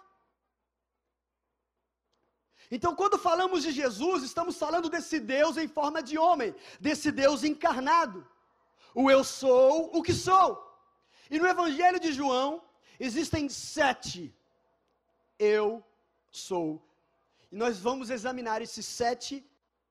Então, 2.71 2.95
quando 2.95 3.18
falamos 3.18 3.62
de 3.62 3.73
Jesus, 3.73 4.23
estamos 4.23 4.57
falando 4.59 4.90
desse 4.90 5.18
Deus 5.18 5.57
em 5.57 5.66
forma 5.66 6.02
de 6.02 6.18
homem, 6.18 6.54
desse 6.78 7.11
Deus 7.11 7.42
encarnado. 7.42 8.21
O 8.95 9.11
eu 9.11 9.25
sou 9.25 9.90
o 9.97 10.02
que 10.02 10.12
sou. 10.12 10.49
E 11.30 11.38
no 11.38 11.47
Evangelho 11.47 11.99
de 11.99 12.12
João, 12.12 12.62
existem 13.00 13.49
sete 13.49 14.35
eu 15.38 15.83
sou. 16.30 16.71
E 17.50 17.57
nós 17.57 17.78
vamos 17.78 18.11
examinar 18.11 18.61
esses 18.61 18.85
sete 18.85 19.48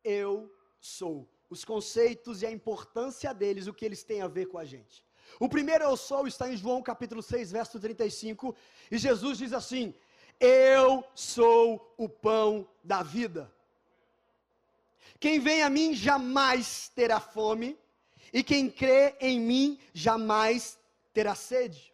eu 0.08 0.52
sou. 0.80 1.30
Os 1.50 1.64
conceitos 1.64 2.42
e 2.42 2.46
a 2.46 2.52
importância 2.52 3.34
deles, 3.34 3.68
o 3.68 3.74
que 3.74 3.86
eles 3.86 4.04
têm 4.04 4.22
a 4.22 4.28
ver 4.28 4.48
com 4.48 4.58
a 4.58 4.66
gente. 4.66 5.06
O 5.40 5.50
primeiro 5.50 5.84
eu 5.84 5.96
sou 5.98 6.28
está 6.28 6.50
em 6.52 6.58
João 6.58 6.82
capítulo 6.82 7.22
6, 7.22 7.52
verso 7.52 7.80
35, 7.80 8.56
e 8.90 8.98
Jesus 8.98 9.38
diz 9.38 9.54
assim: 9.54 9.94
Eu 10.40 11.04
sou 11.14 11.94
o 11.98 12.08
pão 12.08 12.68
da 12.84 13.04
vida. 13.04 13.54
Quem 15.20 15.40
vem 15.40 15.64
a 15.64 15.70
mim 15.70 15.94
jamais 15.94 16.90
terá 16.90 17.20
fome, 17.20 17.78
e 18.32 18.44
quem 18.44 18.70
crê 18.70 19.16
em 19.20 19.40
mim 19.40 19.80
jamais 19.94 20.80
terá 21.14 21.36
sede. 21.36 21.94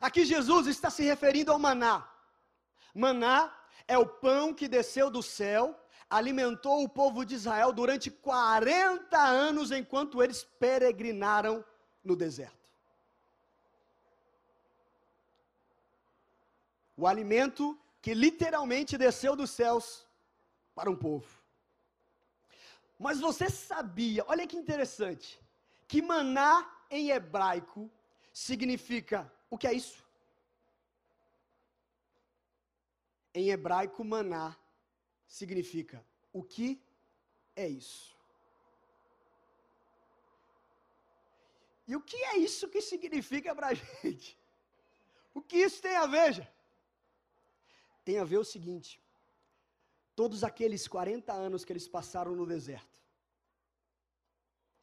Aqui 0.00 0.24
Jesus 0.24 0.66
está 0.66 0.90
se 0.90 1.02
referindo 1.04 1.52
ao 1.52 1.58
maná. 1.58 2.08
Maná 2.94 3.54
é 3.86 3.96
o 3.96 4.06
pão 4.06 4.52
que 4.52 4.68
desceu 4.68 5.10
do 5.10 5.22
céu 5.22 5.78
alimentou 6.12 6.84
o 6.84 6.88
povo 6.88 7.24
de 7.24 7.34
Israel 7.34 7.72
durante 7.72 8.10
40 8.10 9.18
anos 9.18 9.70
enquanto 9.70 10.22
eles 10.22 10.44
peregrinaram 10.44 11.64
no 12.04 12.14
deserto. 12.14 12.70
O 16.94 17.06
alimento 17.06 17.80
que 18.02 18.12
literalmente 18.12 18.98
desceu 18.98 19.34
dos 19.34 19.50
céus 19.50 20.06
para 20.74 20.90
um 20.90 20.96
povo. 20.96 21.26
Mas 22.98 23.18
você 23.18 23.48
sabia, 23.48 24.22
olha 24.28 24.46
que 24.46 24.56
interessante, 24.56 25.40
que 25.88 26.02
maná 26.02 26.70
em 26.90 27.08
hebraico 27.10 27.90
significa 28.34 29.32
o 29.48 29.56
que 29.56 29.66
é 29.66 29.72
isso? 29.72 30.04
Em 33.34 33.48
hebraico, 33.48 34.04
maná 34.04 34.54
significa 35.38 36.04
o 36.32 36.42
que 36.42 36.68
é 37.56 37.66
isso? 37.66 38.14
E 41.88 41.96
o 41.96 42.02
que 42.02 42.16
é 42.16 42.36
isso 42.36 42.68
que 42.68 42.82
significa 42.82 43.54
para 43.54 43.68
a 43.68 43.74
gente? 44.02 44.38
O 45.34 45.40
que 45.40 45.56
isso 45.56 45.80
tem 45.80 45.96
a 45.96 46.06
ver? 46.06 46.34
Tem 48.04 48.18
a 48.18 48.24
ver 48.24 48.38
o 48.38 48.44
seguinte: 48.44 49.00
todos 50.14 50.44
aqueles 50.44 50.86
40 50.86 51.32
anos 51.32 51.64
que 51.64 51.72
eles 51.72 51.88
passaram 51.88 52.36
no 52.36 52.46
deserto, 52.46 53.00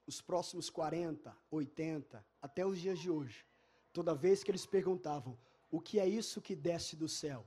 os 0.07 0.19
próximos 0.19 0.69
40, 0.69 1.35
80, 1.51 2.25
até 2.41 2.65
os 2.65 2.79
dias 2.79 2.97
de 2.97 3.11
hoje, 3.11 3.45
toda 3.93 4.15
vez 4.15 4.43
que 4.43 4.49
eles 4.49 4.65
perguntavam: 4.65 5.37
o 5.69 5.79
que 5.79 5.99
é 5.99 6.07
isso 6.07 6.41
que 6.41 6.55
desce 6.55 6.95
do 6.95 7.07
céu? 7.07 7.45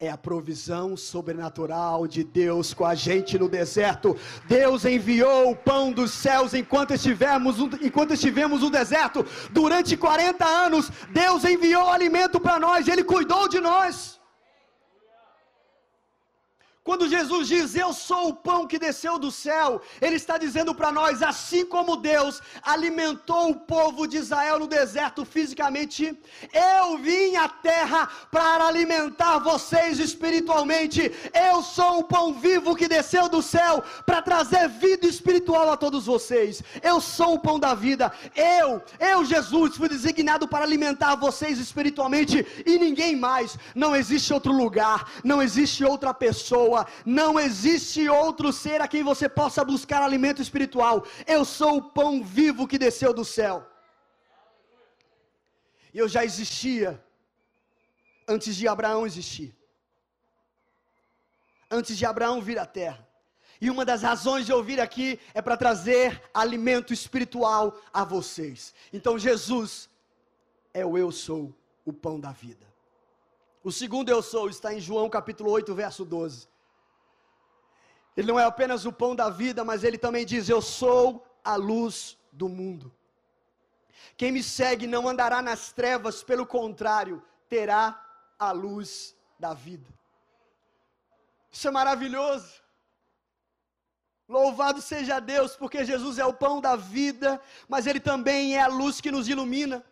É 0.00 0.08
a 0.08 0.16
provisão 0.16 0.96
sobrenatural 0.96 2.06
de 2.06 2.22
Deus 2.22 2.72
com 2.72 2.84
a 2.84 2.94
gente 2.94 3.36
no 3.36 3.48
deserto. 3.48 4.16
Deus 4.46 4.84
enviou 4.84 5.50
o 5.50 5.56
pão 5.56 5.90
dos 5.90 6.12
céus 6.12 6.54
enquanto 6.54 6.94
estivemos, 6.94 7.56
enquanto 7.82 8.14
estivemos 8.14 8.60
no 8.60 8.70
deserto. 8.70 9.26
Durante 9.50 9.96
40 9.96 10.44
anos, 10.44 10.88
Deus 11.10 11.42
enviou 11.44 11.88
alimento 11.90 12.38
para 12.38 12.60
nós, 12.60 12.86
Ele 12.86 13.02
cuidou 13.02 13.48
de 13.48 13.58
nós. 13.58 14.17
Quando 16.88 17.06
Jesus 17.06 17.48
diz, 17.48 17.74
Eu 17.74 17.92
sou 17.92 18.30
o 18.30 18.34
pão 18.34 18.66
que 18.66 18.78
desceu 18.78 19.18
do 19.18 19.30
céu, 19.30 19.78
Ele 20.00 20.16
está 20.16 20.38
dizendo 20.38 20.74
para 20.74 20.90
nós, 20.90 21.22
assim 21.22 21.62
como 21.66 21.96
Deus 21.96 22.40
alimentou 22.62 23.50
o 23.50 23.56
povo 23.56 24.06
de 24.06 24.16
Israel 24.16 24.58
no 24.58 24.66
deserto 24.66 25.22
fisicamente, 25.22 26.18
eu 26.50 26.96
vim 26.96 27.36
à 27.36 27.46
terra 27.46 28.08
para 28.30 28.68
alimentar 28.68 29.38
vocês 29.38 29.98
espiritualmente. 29.98 31.12
Eu 31.34 31.62
sou 31.62 31.98
o 31.98 32.04
pão 32.04 32.32
vivo 32.32 32.74
que 32.74 32.88
desceu 32.88 33.28
do 33.28 33.42
céu 33.42 33.84
para 34.06 34.22
trazer 34.22 34.66
vida 34.70 35.06
espiritual 35.06 35.70
a 35.70 35.76
todos 35.76 36.06
vocês. 36.06 36.62
Eu 36.82 37.02
sou 37.02 37.34
o 37.34 37.38
pão 37.38 37.58
da 37.60 37.74
vida. 37.74 38.10
Eu, 38.34 38.82
eu, 38.98 39.26
Jesus, 39.26 39.76
fui 39.76 39.90
designado 39.90 40.48
para 40.48 40.64
alimentar 40.64 41.16
vocês 41.16 41.58
espiritualmente 41.58 42.46
e 42.64 42.78
ninguém 42.78 43.14
mais. 43.14 43.58
Não 43.74 43.94
existe 43.94 44.32
outro 44.32 44.54
lugar, 44.54 45.06
não 45.22 45.42
existe 45.42 45.84
outra 45.84 46.14
pessoa 46.14 46.77
não 47.04 47.38
existe 47.38 48.08
outro 48.08 48.52
ser 48.52 48.80
a 48.80 48.88
quem 48.88 49.02
você 49.02 49.28
possa 49.28 49.64
buscar 49.64 50.02
alimento 50.02 50.42
espiritual. 50.42 51.04
Eu 51.26 51.44
sou 51.44 51.78
o 51.78 51.82
pão 51.82 52.22
vivo 52.22 52.68
que 52.68 52.78
desceu 52.78 53.12
do 53.14 53.24
céu. 53.24 53.66
E 55.92 55.98
eu 55.98 56.08
já 56.08 56.24
existia 56.24 57.02
antes 58.26 58.54
de 58.56 58.68
Abraão 58.68 59.06
existir. 59.06 59.56
Antes 61.70 61.96
de 61.96 62.04
Abraão 62.04 62.40
vir 62.40 62.58
à 62.58 62.66
terra. 62.66 63.06
E 63.60 63.70
uma 63.70 63.84
das 63.84 64.02
razões 64.02 64.46
de 64.46 64.52
eu 64.52 64.62
vir 64.62 64.80
aqui 64.80 65.18
é 65.34 65.42
para 65.42 65.56
trazer 65.56 66.22
alimento 66.32 66.92
espiritual 66.92 67.76
a 67.92 68.04
vocês. 68.04 68.72
Então 68.92 69.18
Jesus 69.18 69.90
é 70.72 70.86
o 70.86 70.96
eu 70.96 71.10
sou, 71.10 71.54
o 71.84 71.92
pão 71.92 72.20
da 72.20 72.30
vida. 72.30 72.66
O 73.64 73.72
segundo 73.72 74.08
eu 74.08 74.22
sou 74.22 74.48
está 74.48 74.72
em 74.72 74.80
João 74.80 75.10
capítulo 75.10 75.50
8, 75.50 75.74
verso 75.74 76.04
12. 76.04 76.48
Ele 78.18 78.26
não 78.26 78.40
é 78.40 78.42
apenas 78.42 78.84
o 78.84 78.92
pão 78.92 79.14
da 79.14 79.30
vida, 79.30 79.64
mas 79.64 79.84
ele 79.84 79.96
também 79.96 80.26
diz: 80.26 80.48
Eu 80.48 80.60
sou 80.60 81.24
a 81.44 81.54
luz 81.54 82.18
do 82.32 82.48
mundo. 82.48 82.92
Quem 84.16 84.32
me 84.32 84.42
segue 84.42 84.88
não 84.88 85.08
andará 85.08 85.40
nas 85.40 85.72
trevas, 85.72 86.20
pelo 86.24 86.44
contrário, 86.44 87.22
terá 87.48 87.84
a 88.36 88.50
luz 88.50 89.14
da 89.38 89.54
vida. 89.54 89.88
Isso 91.52 91.68
é 91.68 91.70
maravilhoso. 91.70 92.60
Louvado 94.28 94.82
seja 94.82 95.20
Deus, 95.20 95.54
porque 95.54 95.84
Jesus 95.84 96.18
é 96.18 96.26
o 96.26 96.34
pão 96.34 96.60
da 96.60 96.74
vida, 96.74 97.40
mas 97.68 97.86
Ele 97.86 98.00
também 98.00 98.56
é 98.56 98.62
a 98.62 98.66
luz 98.66 99.00
que 99.00 99.12
nos 99.12 99.28
ilumina. 99.28 99.86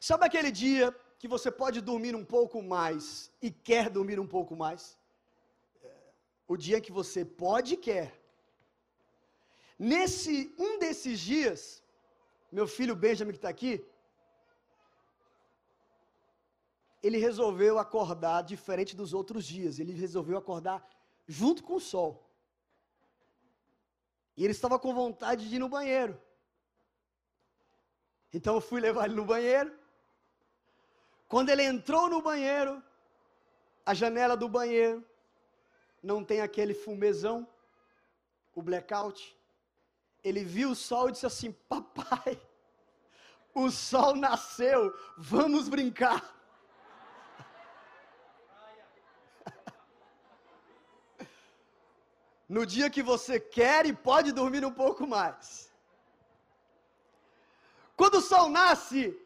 Sabe 0.00 0.26
aquele 0.26 0.50
dia 0.50 0.92
que 1.16 1.28
você 1.28 1.48
pode 1.48 1.80
dormir 1.80 2.16
um 2.16 2.24
pouco 2.24 2.60
mais 2.60 3.30
e 3.40 3.52
quer 3.52 3.88
dormir 3.88 4.18
um 4.18 4.26
pouco 4.26 4.56
mais? 4.56 4.98
O 6.46 6.56
dia 6.56 6.80
que 6.80 6.92
você 6.92 7.24
pode 7.24 7.74
e 7.74 7.76
quer. 7.76 8.08
Nesse 9.78 10.54
um 10.58 10.78
desses 10.78 11.18
dias, 11.20 11.82
meu 12.50 12.66
filho 12.66 12.94
Benjamin 12.94 13.32
que 13.32 13.38
está 13.38 13.48
aqui, 13.48 13.84
ele 17.02 17.18
resolveu 17.18 17.78
acordar 17.78 18.42
diferente 18.42 18.96
dos 18.96 19.12
outros 19.12 19.44
dias. 19.44 19.78
Ele 19.78 19.92
resolveu 19.92 20.36
acordar 20.38 20.78
junto 21.26 21.62
com 21.62 21.74
o 21.76 21.80
sol. 21.80 22.12
E 24.36 24.44
ele 24.44 24.52
estava 24.52 24.78
com 24.78 24.94
vontade 24.94 25.48
de 25.48 25.56
ir 25.56 25.58
no 25.58 25.68
banheiro. 25.68 26.20
Então 28.32 28.54
eu 28.56 28.60
fui 28.60 28.80
levar 28.80 29.06
ele 29.06 29.14
no 29.14 29.24
banheiro. 29.24 29.72
Quando 31.28 31.50
ele 31.50 31.62
entrou 31.62 32.08
no 32.08 32.20
banheiro, 32.20 32.82
a 33.84 33.94
janela 33.94 34.36
do 34.36 34.48
banheiro 34.48 35.04
não 36.06 36.24
tem 36.24 36.40
aquele 36.40 36.72
fumezão, 36.72 37.46
o 38.54 38.62
blackout. 38.62 39.36
Ele 40.22 40.44
viu 40.44 40.70
o 40.70 40.76
sol 40.76 41.08
e 41.08 41.12
disse 41.12 41.26
assim: 41.26 41.50
Papai, 41.68 42.40
o 43.52 43.70
sol 43.70 44.14
nasceu, 44.14 44.94
vamos 45.18 45.68
brincar. 45.68 46.22
No 52.48 52.64
dia 52.64 52.88
que 52.88 53.02
você 53.02 53.40
quer 53.40 53.86
e 53.86 53.92
pode 53.92 54.30
dormir 54.30 54.64
um 54.64 54.72
pouco 54.72 55.04
mais. 55.04 55.68
Quando 57.96 58.18
o 58.18 58.20
sol 58.20 58.48
nasce, 58.48 59.20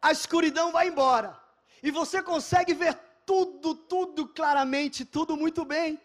a 0.00 0.12
escuridão 0.12 0.70
vai 0.70 0.86
embora. 0.86 1.36
E 1.82 1.90
você 1.90 2.22
consegue 2.22 2.72
ver 2.72 2.94
tudo, 3.26 3.74
tudo 3.74 4.28
claramente, 4.28 5.04
tudo 5.04 5.36
muito 5.36 5.64
bem. 5.64 6.00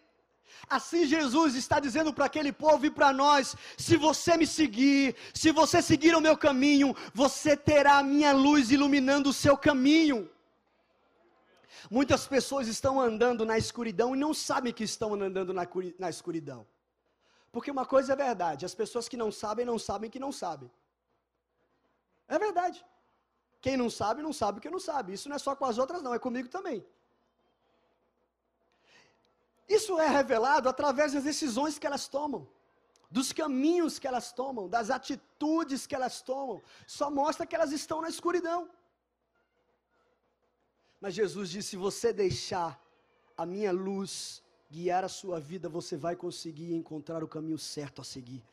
Assim 0.70 1.06
Jesus 1.06 1.56
está 1.56 1.80
dizendo 1.80 2.14
para 2.14 2.26
aquele 2.26 2.52
povo 2.52 2.86
e 2.86 2.92
para 2.92 3.14
nós: 3.14 3.56
se 3.78 3.96
você 3.98 4.38
me 4.38 4.48
seguir, 4.48 5.16
se 5.34 5.52
você 5.52 5.82
seguir 5.82 6.16
o 6.16 6.22
meu 6.22 6.38
caminho, 6.38 6.96
você 7.14 7.56
terá 7.56 7.98
a 8.00 8.04
minha 8.04 8.34
luz 8.34 8.72
iluminando 8.72 9.30
o 9.30 9.34
seu 9.34 9.58
caminho. 9.58 10.30
Muitas 11.90 12.28
pessoas 12.28 12.68
estão 12.68 13.00
andando 13.00 13.46
na 13.46 13.58
escuridão 13.58 14.16
e 14.16 14.20
não 14.20 14.34
sabem 14.34 14.74
que 14.74 14.84
estão 14.84 15.14
andando 15.14 15.54
na, 15.54 15.68
na 15.98 16.10
escuridão. 16.10 16.66
Porque 17.52 17.72
uma 17.72 17.86
coisa 17.86 18.14
é 18.14 18.16
verdade: 18.16 18.66
as 18.66 18.76
pessoas 18.76 19.08
que 19.08 19.18
não 19.18 19.32
sabem, 19.32 19.66
não 19.66 19.80
sabem 19.80 20.10
que 20.10 20.20
não 20.20 20.32
sabem. 20.32 20.70
É 22.28 22.38
verdade. 22.38 22.86
Quem 23.62 23.78
não 23.78 23.90
sabe, 23.90 24.22
não 24.22 24.34
sabe 24.34 24.60
que 24.60 24.70
não 24.70 24.80
sabe. 24.80 25.14
Isso 25.14 25.30
não 25.30 25.36
é 25.36 25.40
só 25.40 25.56
com 25.56 25.66
as 25.66 25.78
outras, 25.78 26.02
não, 26.04 26.14
é 26.14 26.20
comigo 26.20 26.50
também. 26.50 26.86
Isso 29.68 30.00
é 30.00 30.08
revelado 30.08 30.70
através 30.70 31.14
das 31.14 31.24
decisões 31.24 31.78
que 31.78 31.86
elas 31.86 32.08
tomam, 32.08 32.48
dos 33.12 33.34
caminhos 33.34 34.00
que 34.00 34.08
elas 34.08 34.32
tomam, 34.32 34.70
das 34.70 34.90
atitudes 34.90 35.86
que 35.86 35.96
elas 35.96 36.22
tomam. 36.22 36.62
Só 36.86 37.12
mostra 37.12 37.46
que 37.46 37.56
elas 37.56 37.72
estão 37.72 38.02
na 38.02 38.10
escuridão. 38.10 38.70
Mas 41.02 41.14
Jesus 41.14 41.50
disse: 41.50 41.70
se 41.70 41.78
você 41.78 42.14
deixar 42.14 42.82
a 43.36 43.46
minha 43.46 43.72
luz 43.72 44.42
guiar 44.70 45.04
a 45.04 45.10
sua 45.10 45.40
vida, 45.40 45.70
você 45.70 45.96
vai 45.96 46.16
conseguir 46.16 46.74
encontrar 46.74 47.24
o 47.24 47.28
caminho 47.28 47.58
certo 47.58 48.02
a 48.02 48.06
seguir. 48.06 48.44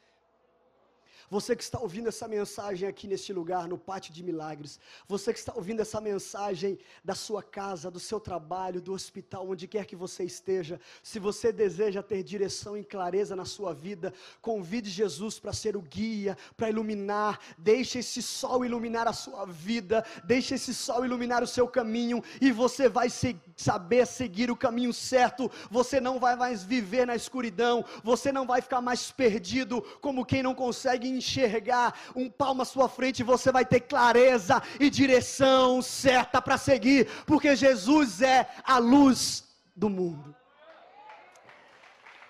Você 1.30 1.56
que 1.56 1.62
está 1.62 1.80
ouvindo 1.80 2.08
essa 2.08 2.28
mensagem 2.28 2.88
aqui 2.88 3.08
neste 3.08 3.32
lugar, 3.32 3.66
no 3.66 3.78
Pátio 3.78 4.12
de 4.12 4.22
Milagres, 4.22 4.78
você 5.08 5.32
que 5.32 5.38
está 5.38 5.52
ouvindo 5.54 5.80
essa 5.80 6.00
mensagem 6.00 6.78
da 7.02 7.14
sua 7.14 7.42
casa, 7.42 7.90
do 7.90 7.98
seu 7.98 8.20
trabalho, 8.20 8.80
do 8.80 8.92
hospital, 8.92 9.48
onde 9.48 9.66
quer 9.66 9.87
que 9.87 9.96
você 9.96 10.24
esteja, 10.24 10.80
se 11.02 11.18
você 11.18 11.52
deseja 11.52 12.02
ter 12.02 12.22
direção 12.22 12.76
e 12.76 12.84
clareza 12.84 13.34
na 13.34 13.44
sua 13.44 13.72
vida, 13.72 14.12
convide 14.42 14.90
Jesus 14.90 15.38
para 15.38 15.52
ser 15.52 15.76
o 15.76 15.82
guia, 15.82 16.37
para 16.56 16.68
iluminar, 16.68 17.40
deixe 17.56 18.00
esse 18.00 18.22
sol 18.22 18.64
iluminar 18.64 19.08
a 19.08 19.12
sua 19.12 19.46
vida, 19.46 20.04
deixe 20.24 20.54
esse 20.54 20.74
sol 20.74 21.04
iluminar 21.04 21.42
o 21.42 21.46
seu 21.46 21.66
caminho 21.66 22.22
e 22.40 22.52
você 22.52 22.88
vai 22.88 23.08
se, 23.08 23.37
saber 23.56 24.06
seguir 24.06 24.50
o 24.50 24.56
caminho 24.56 24.92
certo, 24.92 25.50
você 25.70 26.00
não 26.00 26.18
vai 26.18 26.37
mais 26.37 26.62
viver 26.62 27.06
na 27.06 27.16
escuridão, 27.16 27.84
você 28.02 28.30
não 28.30 28.46
vai 28.46 28.60
ficar 28.60 28.80
mais 28.80 29.10
perdido 29.10 29.82
como 30.00 30.24
quem 30.24 30.42
não 30.42 30.54
consegue 30.54 31.08
enxergar 31.16 31.98
um 32.14 32.29
palmo 32.29 32.62
à 32.62 32.64
sua 32.64 32.88
frente, 32.88 33.22
você 33.22 33.50
vai 33.50 33.64
ter 33.64 33.81
clareza 33.81 34.62
e 34.79 34.90
direção 34.90 35.81
certa 35.81 36.40
para 36.40 36.59
seguir, 36.59 37.09
porque 37.24 37.57
Jesus 37.57 38.20
é 38.22 38.48
a 38.64 38.79
luz 38.79 39.44
do 39.74 39.88
mundo. 39.88 40.35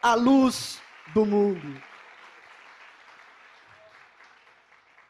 A 0.02 0.14
luz 0.14 0.80
do 1.12 1.24
mundo. 1.24 1.82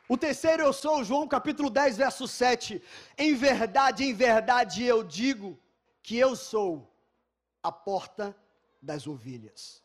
O 0.09 0.17
terceiro 0.17 0.63
eu 0.63 0.73
sou, 0.73 1.03
João 1.03 1.27
capítulo 1.27 1.71
10, 1.71 1.97
verso 1.97 2.29
7. 2.29 2.83
Em 3.17 3.35
verdade, 3.35 4.05
em 4.05 4.15
verdade 4.15 4.85
eu 4.85 5.03
digo 5.03 5.59
que 6.03 6.19
eu 6.19 6.37
sou 6.37 6.95
a 7.63 7.73
porta 7.73 8.37
das 8.81 9.07
ovelhas. 9.07 9.84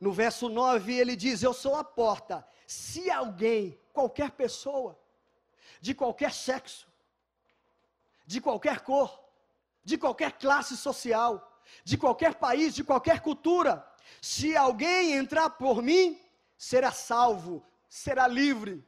No 0.00 0.12
verso 0.12 0.48
9 0.48 0.94
ele 0.94 1.16
diz: 1.16 1.42
Eu 1.42 1.52
sou 1.52 1.76
a 1.76 1.84
porta. 1.84 2.46
Se 2.66 3.10
alguém, 3.10 3.78
qualquer 3.92 4.30
pessoa, 4.32 4.98
de 5.80 5.94
qualquer 5.94 6.32
sexo, 6.32 6.86
de 8.26 8.40
qualquer 8.40 8.80
cor, 8.80 9.22
de 9.84 9.98
qualquer 9.98 10.32
classe 10.32 10.76
social, 10.76 11.60
de 11.84 11.96
qualquer 11.96 12.34
país, 12.34 12.74
de 12.74 12.82
qualquer 12.82 13.20
cultura, 13.20 13.86
se 14.20 14.56
alguém 14.56 15.12
entrar 15.12 15.50
por 15.50 15.82
mim, 15.82 16.20
será 16.56 16.90
salvo, 16.90 17.64
será 17.88 18.26
livre. 18.26 18.84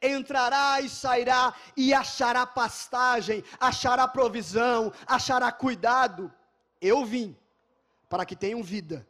Entrará 0.00 0.80
e 0.80 0.88
sairá 0.88 1.54
e 1.76 1.92
achará 1.92 2.46
pastagem, 2.46 3.44
achará 3.60 4.08
provisão, 4.08 4.90
achará 5.06 5.52
cuidado. 5.52 6.32
Eu 6.80 7.04
vim 7.04 7.36
para 8.08 8.24
que 8.24 8.34
tenham 8.34 8.62
vida 8.62 9.06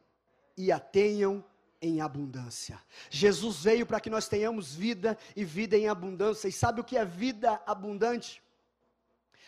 e 0.56 0.70
a 0.70 0.78
tenham 0.78 1.44
em 1.80 2.00
abundância. 2.00 2.80
Jesus 3.10 3.64
veio 3.64 3.84
para 3.84 4.00
que 4.00 4.08
nós 4.08 4.28
tenhamos 4.28 4.74
vida 4.74 5.18
e 5.34 5.44
vida 5.44 5.76
em 5.76 5.88
abundância. 5.88 6.46
E 6.48 6.52
sabe 6.52 6.80
o 6.80 6.84
que 6.84 6.96
é 6.96 7.04
vida 7.04 7.60
abundante? 7.66 8.40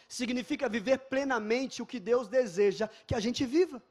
Significa 0.09 0.69
viver 0.69 0.99
plenamente 0.99 1.81
o 1.81 1.87
que 1.87 2.01
Deus 2.01 2.29
deseja 2.29 2.89
que 3.07 3.15
a 3.15 3.21
gente 3.21 3.45
viva. 3.47 3.83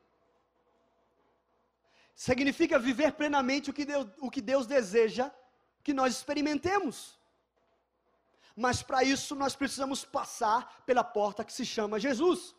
significa 2.15 2.77
viver 2.77 3.13
plenamente 3.13 3.69
o 3.71 3.73
que 3.73 3.85
Deus, 3.85 4.07
o 4.19 4.29
que 4.29 4.39
Deus 4.39 4.67
deseja 4.67 5.31
que 5.83 5.93
nós 5.93 6.15
experimentemos. 6.15 7.19
Mas 8.55 8.83
para 8.83 9.03
isso 9.03 9.35
nós 9.35 9.55
precisamos 9.55 10.05
passar 10.05 10.83
pela 10.85 11.03
porta 11.03 11.43
que 11.43 11.51
se 11.51 11.65
chama 11.65 11.99
Jesus. 11.99 12.55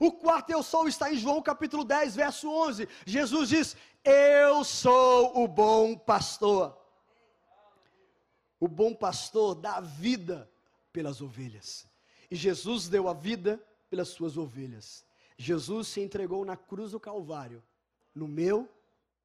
O 0.00 0.10
quarto 0.10 0.48
eu 0.48 0.62
sou 0.62 0.88
está 0.88 1.12
em 1.12 1.16
João 1.18 1.42
capítulo 1.42 1.84
10, 1.84 2.16
verso 2.16 2.50
11. 2.50 2.88
Jesus 3.04 3.50
diz: 3.50 3.76
Eu 4.02 4.64
sou 4.64 5.44
o 5.44 5.46
bom 5.46 5.94
pastor. 5.94 6.74
O 8.58 8.66
bom 8.66 8.94
pastor 8.94 9.54
dá 9.54 9.76
a 9.76 9.80
vida 9.82 10.50
pelas 10.90 11.20
ovelhas. 11.20 11.86
E 12.30 12.34
Jesus 12.34 12.88
deu 12.88 13.08
a 13.08 13.12
vida 13.12 13.62
pelas 13.90 14.08
suas 14.08 14.38
ovelhas. 14.38 15.04
Jesus 15.36 15.88
se 15.88 16.00
entregou 16.00 16.46
na 16.46 16.56
cruz 16.56 16.92
do 16.92 17.00
Calvário, 17.00 17.62
no 18.14 18.26
meu 18.26 18.66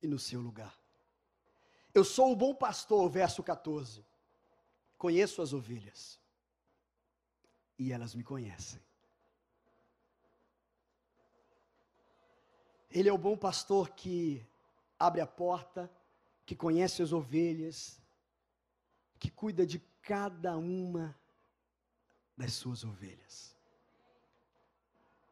e 0.02 0.08
no 0.08 0.20
seu 0.20 0.42
lugar. 0.42 0.78
Eu 1.94 2.04
sou 2.04 2.34
o 2.34 2.36
bom 2.36 2.54
pastor, 2.54 3.10
verso 3.10 3.42
14. 3.42 4.06
Conheço 4.98 5.42
as 5.42 5.54
ovelhas. 5.54 6.20
E 7.80 7.94
elas 7.94 8.14
me 8.14 8.24
conhecem. 8.24 8.85
Ele 12.96 13.10
é 13.10 13.14
o 13.14 13.18
bom 13.18 13.36
pastor 13.36 13.90
que 13.90 14.42
abre 14.98 15.20
a 15.20 15.28
porta, 15.28 15.92
que 16.46 16.56
conhece 16.56 17.04
as 17.04 17.12
ovelhas, 17.12 18.02
que 19.20 19.30
cuida 19.30 19.66
de 19.66 19.80
cada 20.02 20.56
uma 20.56 21.14
das 22.38 22.54
suas 22.54 22.86
ovelhas. 22.86 23.54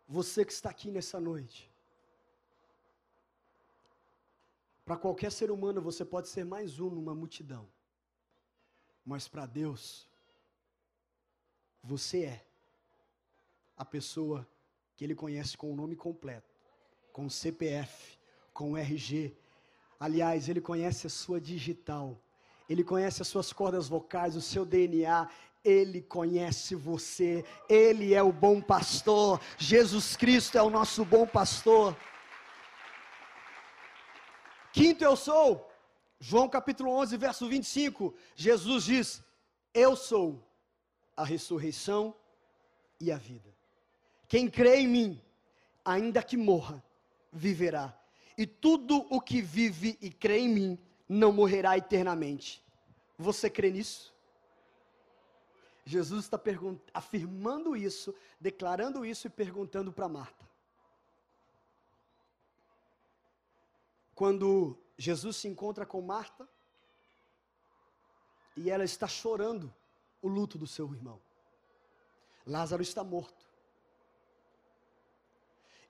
Você 0.06 0.44
que 0.44 0.52
está 0.52 0.70
aqui 0.72 0.92
nessa 0.92 1.22
noite, 1.22 1.72
para 4.84 4.98
qualquer 4.98 5.32
ser 5.32 5.50
humano 5.50 5.82
você 5.82 6.04
pode 6.04 6.28
ser 6.28 6.44
mais 6.44 6.82
um 6.82 6.90
numa 6.90 7.16
multidão, 7.16 7.66
mas 9.06 9.30
para 9.30 9.46
Deus, 9.46 10.06
você 11.82 12.26
é 12.26 12.46
a 13.78 13.86
pessoa 13.86 14.46
que 14.98 15.06
Ele 15.06 15.16
conhece 15.16 15.56
com 15.56 15.72
o 15.72 15.76
nome 15.78 15.96
completo, 15.96 16.53
com 17.14 17.30
CPF, 17.30 18.18
com 18.54 18.76
RG. 18.76 19.34
Aliás, 20.00 20.50
Ele 20.50 20.60
conhece 20.60 21.08
a 21.08 21.10
sua 21.10 21.40
digital, 21.40 22.20
Ele 22.68 22.84
conhece 22.84 23.22
as 23.22 23.28
suas 23.30 23.54
cordas 23.54 23.88
vocais, 23.88 24.36
o 24.36 24.42
seu 24.42 24.66
DNA, 24.66 25.30
ele 25.64 26.02
conhece 26.02 26.76
você, 26.76 27.46
Ele 27.70 28.14
é 28.14 28.22
o 28.22 28.34
bom 28.34 28.60
pastor, 28.60 29.40
Jesus 29.58 30.18
Cristo 30.18 30.58
é 30.58 30.62
o 30.62 30.70
nosso 30.70 31.06
bom 31.06 31.26
pastor. 31.26 31.96
Quinto 34.74 35.04
eu 35.04 35.16
sou, 35.16 35.72
João 36.20 36.50
capítulo 36.50 36.92
11, 36.92 37.16
verso 37.16 37.48
25, 37.48 38.14
Jesus 38.36 38.84
diz: 38.84 39.24
Eu 39.74 39.96
sou 39.96 40.44
a 41.16 41.24
ressurreição 41.24 42.14
e 43.00 43.12
a 43.12 43.18
vida. 43.18 43.50
Quem 44.28 44.50
crê 44.50 44.80
em 44.80 44.88
mim, 44.88 45.22
ainda 45.86 46.22
que 46.24 46.36
morra, 46.36 46.84
viverá. 47.34 47.98
E 48.38 48.46
tudo 48.46 49.06
o 49.10 49.20
que 49.20 49.42
vive 49.42 49.98
e 50.02 50.12
crê 50.12 50.40
em 50.40 50.50
mim 50.50 50.80
não 51.10 51.32
morrerá 51.32 51.78
eternamente. 51.78 52.64
Você 53.18 53.50
crê 53.50 53.72
nisso? 53.72 54.14
Jesus 55.86 56.26
está 56.26 56.40
afirmando 56.94 57.76
isso, 57.76 58.16
declarando 58.40 59.06
isso 59.06 59.28
e 59.28 59.30
perguntando 59.30 59.92
para 59.92 60.08
Marta. 60.08 60.48
Quando 64.16 64.78
Jesus 64.98 65.38
se 65.38 65.48
encontra 65.48 65.86
com 65.86 66.02
Marta, 66.02 66.48
e 68.56 68.70
ela 68.70 68.84
está 68.84 69.08
chorando 69.08 69.74
o 70.22 70.28
luto 70.28 70.58
do 70.58 70.68
seu 70.68 70.92
irmão. 70.94 71.20
Lázaro 72.46 72.82
está 72.82 73.04
morto. 73.04 73.46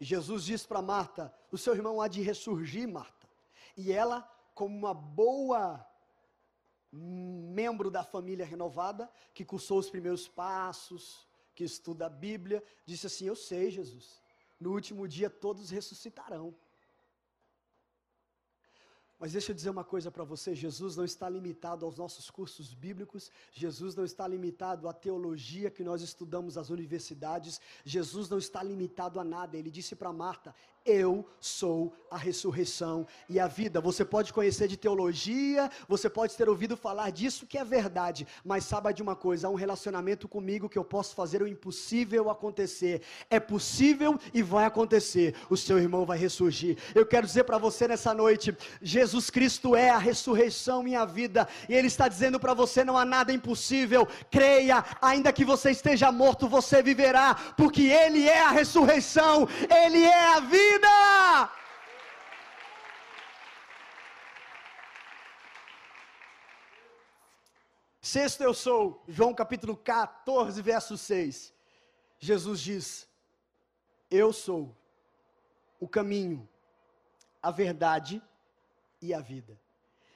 Jesus 0.03 0.45
diz 0.45 0.65
para 0.65 0.81
Marta: 0.81 1.33
O 1.51 1.57
seu 1.57 1.73
irmão 1.73 2.01
há 2.01 2.07
de 2.07 2.21
ressurgir, 2.21 2.87
Marta. 2.87 3.27
E 3.75 3.91
ela, 3.91 4.21
como 4.53 4.75
uma 4.75 4.93
boa 4.93 5.85
membro 6.91 7.89
da 7.89 8.03
família 8.03 8.45
renovada, 8.45 9.11
que 9.33 9.43
cursou 9.43 9.79
os 9.79 9.89
primeiros 9.89 10.27
passos, 10.27 11.27
que 11.55 11.63
estuda 11.63 12.05
a 12.05 12.09
Bíblia, 12.09 12.63
disse 12.85 13.07
assim: 13.07 13.25
Eu 13.25 13.35
sei, 13.35 13.71
Jesus, 13.71 14.21
no 14.59 14.71
último 14.71 15.07
dia 15.07 15.29
todos 15.29 15.69
ressuscitarão. 15.69 16.55
Mas 19.23 19.31
deixa 19.31 19.51
eu 19.51 19.55
dizer 19.55 19.69
uma 19.69 19.85
coisa 19.85 20.11
para 20.11 20.25
você: 20.25 20.53
Jesus 20.53 20.97
não 20.97 21.05
está 21.05 21.29
limitado 21.29 21.85
aos 21.85 21.95
nossos 21.95 22.29
cursos 22.29 22.73
bíblicos, 22.73 23.31
Jesus 23.53 23.95
não 23.95 24.03
está 24.03 24.27
limitado 24.27 24.85
à 24.85 24.91
teologia 24.91 25.71
que 25.71 25.81
nós 25.81 26.01
estudamos 26.01 26.55
nas 26.57 26.69
universidades, 26.69 27.61
Jesus 27.85 28.27
não 28.27 28.37
está 28.37 28.61
limitado 28.61 29.21
a 29.21 29.23
nada. 29.23 29.55
Ele 29.55 29.71
disse 29.71 29.95
para 29.95 30.11
Marta: 30.11 30.53
eu 30.85 31.25
sou 31.39 31.93
a 32.09 32.17
ressurreição 32.17 33.07
e 33.27 33.39
a 33.39 33.47
vida. 33.47 33.81
Você 33.81 34.05
pode 34.05 34.31
conhecer 34.31 34.67
de 34.67 34.77
teologia, 34.77 35.69
você 35.87 36.09
pode 36.09 36.35
ter 36.35 36.47
ouvido 36.47 36.77
falar 36.77 37.09
disso 37.11 37.47
que 37.47 37.57
é 37.57 37.63
verdade, 37.63 38.27
mas 38.45 38.65
saiba 38.65 38.93
de 38.93 39.01
uma 39.01 39.15
coisa: 39.15 39.47
há 39.47 39.49
um 39.49 39.55
relacionamento 39.55 40.27
comigo 40.27 40.69
que 40.69 40.77
eu 40.77 40.83
posso 40.83 41.15
fazer 41.15 41.41
o 41.41 41.47
impossível 41.47 42.29
acontecer. 42.29 43.01
É 43.29 43.39
possível 43.39 44.19
e 44.33 44.43
vai 44.43 44.65
acontecer. 44.65 45.35
O 45.49 45.57
seu 45.57 45.79
irmão 45.79 46.05
vai 46.05 46.17
ressurgir. 46.17 46.77
Eu 46.93 47.05
quero 47.05 47.25
dizer 47.25 47.45
para 47.45 47.57
você 47.57 47.87
nessa 47.87 48.13
noite: 48.13 48.55
Jesus 48.81 49.29
Cristo 49.29 49.75
é 49.75 49.89
a 49.89 49.97
ressurreição 49.97 50.87
e 50.87 50.95
a 50.95 51.05
vida, 51.05 51.47
e 51.67 51.73
Ele 51.73 51.87
está 51.87 52.07
dizendo 52.07 52.39
para 52.39 52.53
você: 52.53 52.83
não 52.83 52.97
há 52.97 53.05
nada 53.05 53.33
impossível. 53.33 54.07
Creia, 54.29 54.83
ainda 55.01 55.33
que 55.33 55.45
você 55.45 55.71
esteja 55.71 56.11
morto, 56.11 56.47
você 56.47 56.83
viverá, 56.83 57.35
porque 57.57 57.83
Ele 57.83 58.27
é 58.27 58.41
a 58.43 58.51
ressurreição, 58.51 59.47
Ele 59.69 60.03
é 60.03 60.35
a 60.35 60.39
vida 60.39 60.72
vida. 60.73 61.51
Sexto 68.01 68.41
eu 68.41 68.53
sou, 68.53 69.03
João 69.07 69.33
capítulo 69.33 69.75
14, 69.77 70.61
verso 70.61 70.97
6. 70.97 71.53
Jesus 72.19 72.59
diz: 72.59 73.07
Eu 74.09 74.33
sou 74.33 74.75
o 75.79 75.87
caminho, 75.87 76.47
a 77.41 77.51
verdade 77.51 78.21
e 79.01 79.13
a 79.13 79.19
vida. 79.19 79.59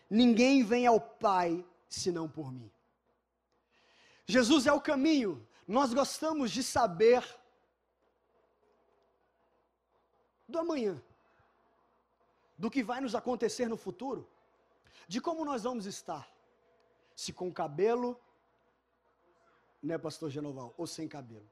Ninguém 0.10 0.64
vem 0.64 0.88
ao 0.88 1.00
Pai 1.00 1.66
senão 1.90 2.28
por 2.30 2.52
mim. 2.52 2.72
Jesus 4.26 4.68
é 4.68 4.74
o 4.74 4.82
caminho. 4.82 5.46
Nós 5.68 5.94
gostamos 5.94 6.52
de 6.52 6.64
saber 6.64 7.24
do 10.48 10.60
amanhã, 10.60 11.02
do 12.58 12.72
que 12.72 12.82
vai 12.82 13.02
nos 13.02 13.14
acontecer 13.16 13.68
no 13.68 13.78
futuro, 13.78 14.28
de 15.08 15.20
como 15.20 15.44
nós 15.44 15.64
vamos 15.64 15.86
estar, 15.86 16.28
se 17.16 17.34
com 17.34 17.52
cabelo, 17.52 18.20
né, 19.82 19.98
Pastor 19.98 20.30
Genoval, 20.30 20.74
ou 20.78 20.88
sem 20.88 21.08
cabelo. 21.08 21.50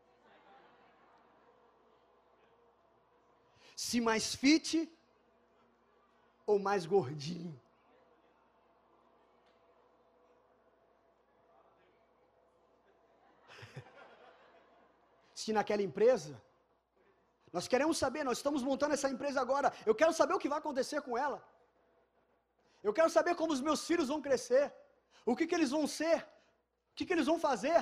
Se 3.76 4.00
mais 4.00 4.34
fit 4.34 4.90
ou 6.48 6.58
mais 6.58 6.86
gordinho. 6.86 7.60
Se 15.34 15.52
naquela 15.52 15.82
empresa 15.82 16.42
nós 17.56 17.68
queremos 17.72 17.98
saber, 18.04 18.22
nós 18.30 18.38
estamos 18.40 18.62
montando 18.70 18.94
essa 18.96 19.10
empresa 19.14 19.40
agora. 19.40 19.68
Eu 19.90 19.96
quero 20.00 20.14
saber 20.20 20.34
o 20.36 20.42
que 20.44 20.50
vai 20.54 20.60
acontecer 20.60 21.00
com 21.06 21.14
ela. 21.26 21.38
Eu 22.88 22.94
quero 22.98 23.10
saber 23.10 23.34
como 23.42 23.54
os 23.54 23.62
meus 23.68 23.82
filhos 23.90 24.10
vão 24.10 24.22
crescer. 24.26 24.66
O 25.26 25.34
que, 25.38 25.48
que 25.48 25.56
eles 25.58 25.72
vão 25.76 25.88
ser. 25.88 26.18
O 26.92 26.96
que, 26.98 27.06
que 27.06 27.14
eles 27.14 27.28
vão 27.32 27.40
fazer. 27.40 27.80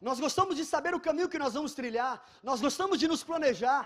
Nós 0.00 0.18
gostamos 0.18 0.56
de 0.56 0.64
saber 0.64 0.94
o 0.94 1.00
caminho 1.08 1.28
que 1.28 1.38
nós 1.44 1.52
vamos 1.52 1.74
trilhar. 1.74 2.14
Nós 2.42 2.62
gostamos 2.66 2.98
de 2.98 3.06
nos 3.06 3.22
planejar. 3.22 3.82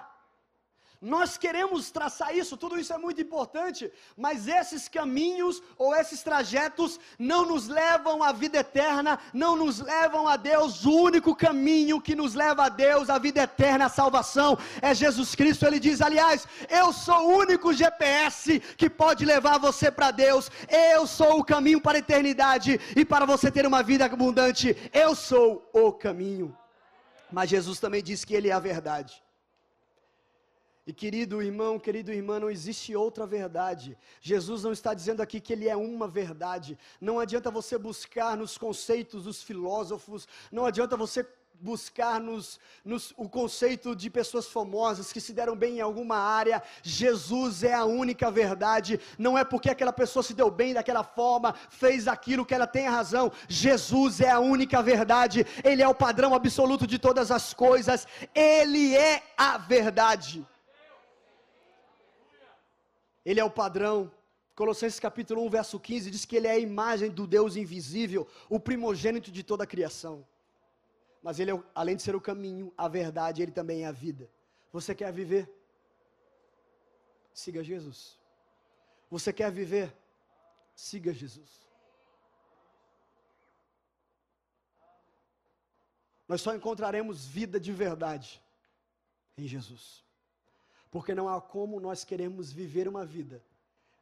Nós 1.01 1.39
queremos 1.39 1.93
traçar 1.93 2.37
isso, 2.37 2.57
tudo 2.57 2.77
isso 2.77 2.93
é 2.93 2.99
muito 2.99 3.21
importante, 3.21 3.89
mas 4.17 4.49
esses 4.49 4.89
caminhos 4.89 5.63
ou 5.77 5.95
esses 5.95 6.25
trajetos 6.25 6.99
não 7.17 7.47
nos 7.47 7.69
levam 7.69 8.21
à 8.21 8.33
vida 8.33 8.59
eterna, 8.59 9.17
não 9.33 9.55
nos 9.55 9.79
levam 9.79 10.27
a 10.27 10.37
Deus. 10.37 10.85
O 10.85 10.91
único 10.91 11.37
caminho 11.37 12.01
que 12.01 12.17
nos 12.17 12.35
leva 12.35 12.65
a 12.65 12.69
Deus, 12.69 13.09
a 13.09 13.17
vida 13.17 13.43
eterna, 13.43 13.87
a 13.87 13.89
salvação, 13.89 14.59
é 14.83 14.93
Jesus 14.93 15.37
Cristo. 15.37 15.65
Ele 15.65 15.79
diz: 15.79 16.01
aliás, 16.01 16.49
eu 16.69 16.93
sou 16.93 17.29
o 17.29 17.39
único 17.39 17.73
GPS 17.73 18.59
que 18.77 18.91
pode 18.91 19.25
levar 19.25 19.59
você 19.59 19.93
para 19.93 20.11
Deus, 20.11 20.51
eu 20.69 21.07
sou 21.07 21.39
o 21.39 21.45
caminho 21.45 21.81
para 21.81 21.99
a 21.99 22.01
eternidade 22.01 22.81
e 22.97 23.05
para 23.05 23.25
você 23.25 23.53
ter 23.53 23.65
uma 23.65 23.85
vida 23.85 24.05
abundante, 24.05 24.77
eu 24.93 25.15
sou 25.15 25.71
o 25.73 25.93
caminho. 25.93 26.57
Mas 27.31 27.51
Jesus 27.51 27.79
também 27.79 28.03
diz 28.03 28.25
que 28.25 28.35
Ele 28.35 28.49
é 28.49 28.53
a 28.53 28.59
verdade. 28.59 29.28
E 30.89 30.93
querido 30.95 31.43
irmão, 31.43 31.79
querido 31.79 32.11
irmã, 32.11 32.41
não 32.41 32.49
existe 32.49 32.97
outra 32.97 33.27
verdade. 33.27 33.95
Jesus 34.23 34.63
não 34.63 34.73
está 34.73 34.95
dizendo 34.95 35.21
aqui 35.21 35.39
que 35.39 35.53
ele 35.53 35.69
é 35.69 35.77
uma 35.77 36.09
verdade. 36.09 36.79
Não 36.99 37.21
adianta 37.21 37.51
você 37.51 37.77
buscar 37.77 38.35
nos 38.39 38.57
conceitos 38.57 39.25
dos 39.25 39.43
filósofos, 39.43 40.27
não 40.51 40.65
adianta 40.65 40.97
você 40.97 41.27
buscar 41.61 42.19
nos, 42.19 42.59
nos, 42.83 43.13
o 43.19 43.29
conceito 43.29 43.95
de 43.95 44.09
pessoas 44.09 44.47
famosas 44.47 45.13
que 45.13 45.21
se 45.21 45.35
deram 45.35 45.55
bem 45.55 45.77
em 45.77 45.81
alguma 45.83 46.17
área. 46.17 46.63
Jesus 46.83 47.63
é 47.63 47.75
a 47.75 47.85
única 47.85 48.31
verdade. 48.31 48.99
Não 49.19 49.37
é 49.37 49.45
porque 49.45 49.69
aquela 49.69 49.93
pessoa 49.93 50.23
se 50.23 50.33
deu 50.33 50.51
bem 50.51 50.73
daquela 50.73 51.05
forma, 51.05 51.55
fez 51.69 52.09
aquilo 52.09 52.47
que 52.47 52.55
ela 52.55 52.67
tem 52.67 52.87
a 52.87 52.93
razão. 52.93 53.31
Jesus 53.47 54.23
é 54.23 54.31
a 54.31 54.41
única 54.41 54.83
verdade. 54.83 55.45
Ele 55.63 55.83
é 55.83 55.89
o 55.89 55.95
padrão 55.95 56.35
absoluto 56.35 56.87
de 56.87 56.99
todas 56.99 57.31
as 57.31 57.53
coisas. 57.53 58.07
Ele 58.35 58.97
é 58.97 59.23
a 59.37 59.59
verdade. 59.59 60.47
Ele 63.29 63.41
é 63.41 63.45
o 63.45 63.51
padrão. 63.51 64.11
Colossenses 64.55 64.99
capítulo 64.99 65.45
1, 65.45 65.51
verso 65.51 65.79
15 65.79 66.11
diz 66.11 66.25
que 66.25 66.35
ele 66.35 66.47
é 66.47 66.53
a 66.53 66.59
imagem 66.59 67.11
do 67.11 67.27
Deus 67.27 67.57
invisível, 67.57 68.27
o 68.49 68.59
primogênito 68.59 69.31
de 69.31 69.43
toda 69.43 69.65
a 69.65 69.67
criação. 69.67 70.27
Mas 71.23 71.39
ele 71.39 71.51
é, 71.51 71.63
além 71.75 71.95
de 71.95 72.03
ser 72.03 72.17
o 72.17 72.23
caminho, 72.23 72.73
a 72.75 72.89
verdade, 72.89 73.43
ele 73.43 73.53
também 73.53 73.85
é 73.85 73.87
a 73.87 73.93
vida. 73.93 74.31
Você 74.73 74.95
quer 74.95 75.13
viver? 75.13 75.47
Siga 77.35 77.63
Jesus. 77.63 78.19
Você 79.11 79.31
quer 79.31 79.53
viver? 79.53 79.95
Siga 80.75 81.13
Jesus. 81.13 81.69
Nós 86.27 86.41
só 86.41 86.55
encontraremos 86.55 87.27
vida 87.27 87.61
de 87.61 87.75
verdade 87.75 88.43
em 89.37 89.47
Jesus. 89.47 90.08
Porque 90.99 91.15
não 91.15 91.29
há 91.29 91.41
como 91.41 91.79
nós 91.79 92.03
queremos 92.03 92.51
viver 92.51 92.89
uma 92.89 93.07
vida 93.07 93.41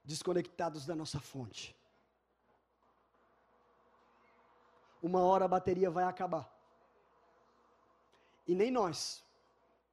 desconectados 0.03 0.87
da 0.87 0.97
nossa 0.97 1.21
fonte. 1.21 1.77
Uma 5.03 5.21
hora 5.21 5.45
a 5.45 5.49
bateria 5.57 5.91
vai 5.91 6.05
acabar. 6.05 6.51
E 8.49 8.55
nem 8.55 8.71
nós, 8.71 9.23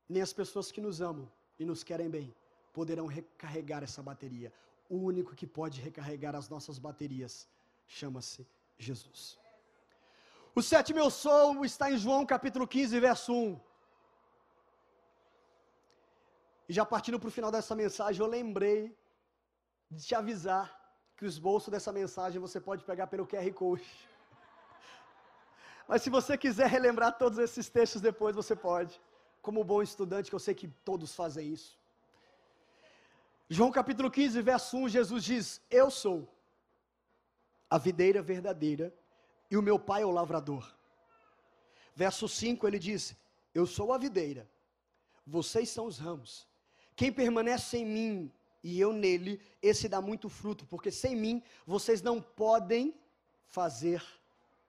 nem 0.08 0.22
as 0.22 0.32
pessoas 0.32 0.72
que 0.72 0.80
nos 0.80 1.02
amam 1.02 1.30
e 1.60 1.66
nos 1.66 1.84
querem 1.84 2.10
bem, 2.10 2.34
poderão 2.72 3.06
recarregar 3.06 3.84
essa 3.84 4.02
bateria. 4.02 4.54
O 4.88 4.96
único 4.96 5.36
que 5.36 5.46
pode 5.46 5.82
recarregar 5.82 6.38
as 6.38 6.48
nossas 6.48 6.80
baterias 6.80 7.50
chama-se 7.86 8.48
Jesus. 8.78 9.38
O 10.56 10.62
sétimo 10.62 11.00
eu 11.00 11.12
sou 11.12 11.66
está 11.66 11.92
em 11.92 11.98
João 11.98 12.26
capítulo 12.26 12.66
15, 12.66 12.98
verso 13.02 13.34
1. 13.34 13.73
E 16.68 16.74
já 16.74 16.86
partindo 16.86 17.20
para 17.20 17.28
o 17.28 17.32
final 17.32 17.52
dessa 17.52 17.76
mensagem, 17.76 18.22
eu 18.22 18.28
lembrei 18.28 18.96
de 19.90 20.06
te 20.06 20.16
avisar 20.16 20.66
que 21.18 21.26
os 21.26 21.38
bolsos 21.38 21.70
dessa 21.70 21.92
mensagem 21.92 22.40
você 22.40 22.60
pode 22.60 22.84
pegar 22.84 23.08
pelo 23.08 23.28
QR 23.28 23.52
Code. 23.54 23.86
Mas 25.88 26.02
se 26.02 26.10
você 26.10 26.38
quiser 26.38 26.68
relembrar 26.68 27.18
todos 27.18 27.38
esses 27.38 27.70
textos 27.70 28.02
depois, 28.02 28.36
você 28.36 28.56
pode. 28.56 29.00
Como 29.42 29.64
bom 29.64 29.82
estudante, 29.82 30.30
que 30.30 30.36
eu 30.36 30.40
sei 30.40 30.56
que 30.56 30.68
todos 30.68 31.14
fazem 31.14 31.52
isso. 31.52 31.78
João 33.50 33.72
capítulo 33.72 34.10
15, 34.10 34.42
verso 34.42 34.78
1, 34.78 34.90
Jesus 34.90 35.24
diz: 35.24 35.62
Eu 35.70 35.92
sou 35.92 36.34
a 37.70 37.78
videira 37.78 38.22
verdadeira 38.22 38.94
e 39.52 39.58
o 39.58 39.62
meu 39.62 39.78
pai 39.78 40.04
é 40.04 40.06
o 40.06 40.12
lavrador. 40.12 40.74
Verso 41.94 42.28
5 42.28 42.66
ele 42.68 42.80
diz: 42.80 43.16
Eu 43.54 43.68
sou 43.68 43.92
a 43.94 43.98
videira, 43.98 44.50
vocês 45.28 45.70
são 45.70 45.86
os 45.86 46.00
ramos. 46.00 46.48
Quem 47.04 47.12
permanece 47.12 47.80
em 47.80 47.86
mim 47.86 48.34
e 48.64 48.80
eu 48.80 48.94
nele, 48.94 49.42
esse 49.62 49.90
dá 49.90 50.00
muito 50.00 50.30
fruto, 50.30 50.66
porque 50.66 50.90
sem 50.90 51.18
mim 51.18 51.44
vocês 51.68 52.02
não 52.02 52.22
podem 52.22 52.98
fazer 53.46 54.02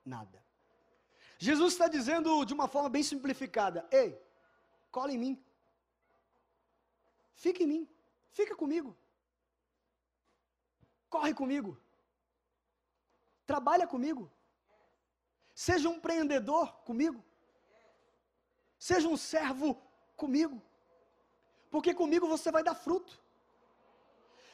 nada. 0.05 0.45
Jesus 1.39 1.75
está 1.75 1.87
dizendo 1.87 2.45
de 2.45 2.53
uma 2.53 2.67
forma 2.67 2.89
bem 2.89 3.05
simplificada: 3.05 3.87
Ei, 3.89 4.21
cola 4.91 5.13
em 5.13 5.17
mim, 5.17 5.45
fica 7.37 7.63
em 7.63 7.69
mim, 7.69 7.89
fica 8.33 8.57
comigo, 8.57 8.97
corre 11.09 11.33
comigo, 11.33 11.81
trabalha 13.47 13.87
comigo, 13.87 14.29
seja 15.55 15.89
um 15.89 15.99
empreendedor 15.99 16.67
comigo, 16.79 17.25
seja 18.77 19.07
um 19.07 19.17
servo 19.17 19.81
comigo 20.17 20.61
porque 21.75 21.93
comigo 21.93 22.29
você 22.29 22.53
vai 22.53 22.63
dar 22.63 22.77
fruto. 22.77 23.21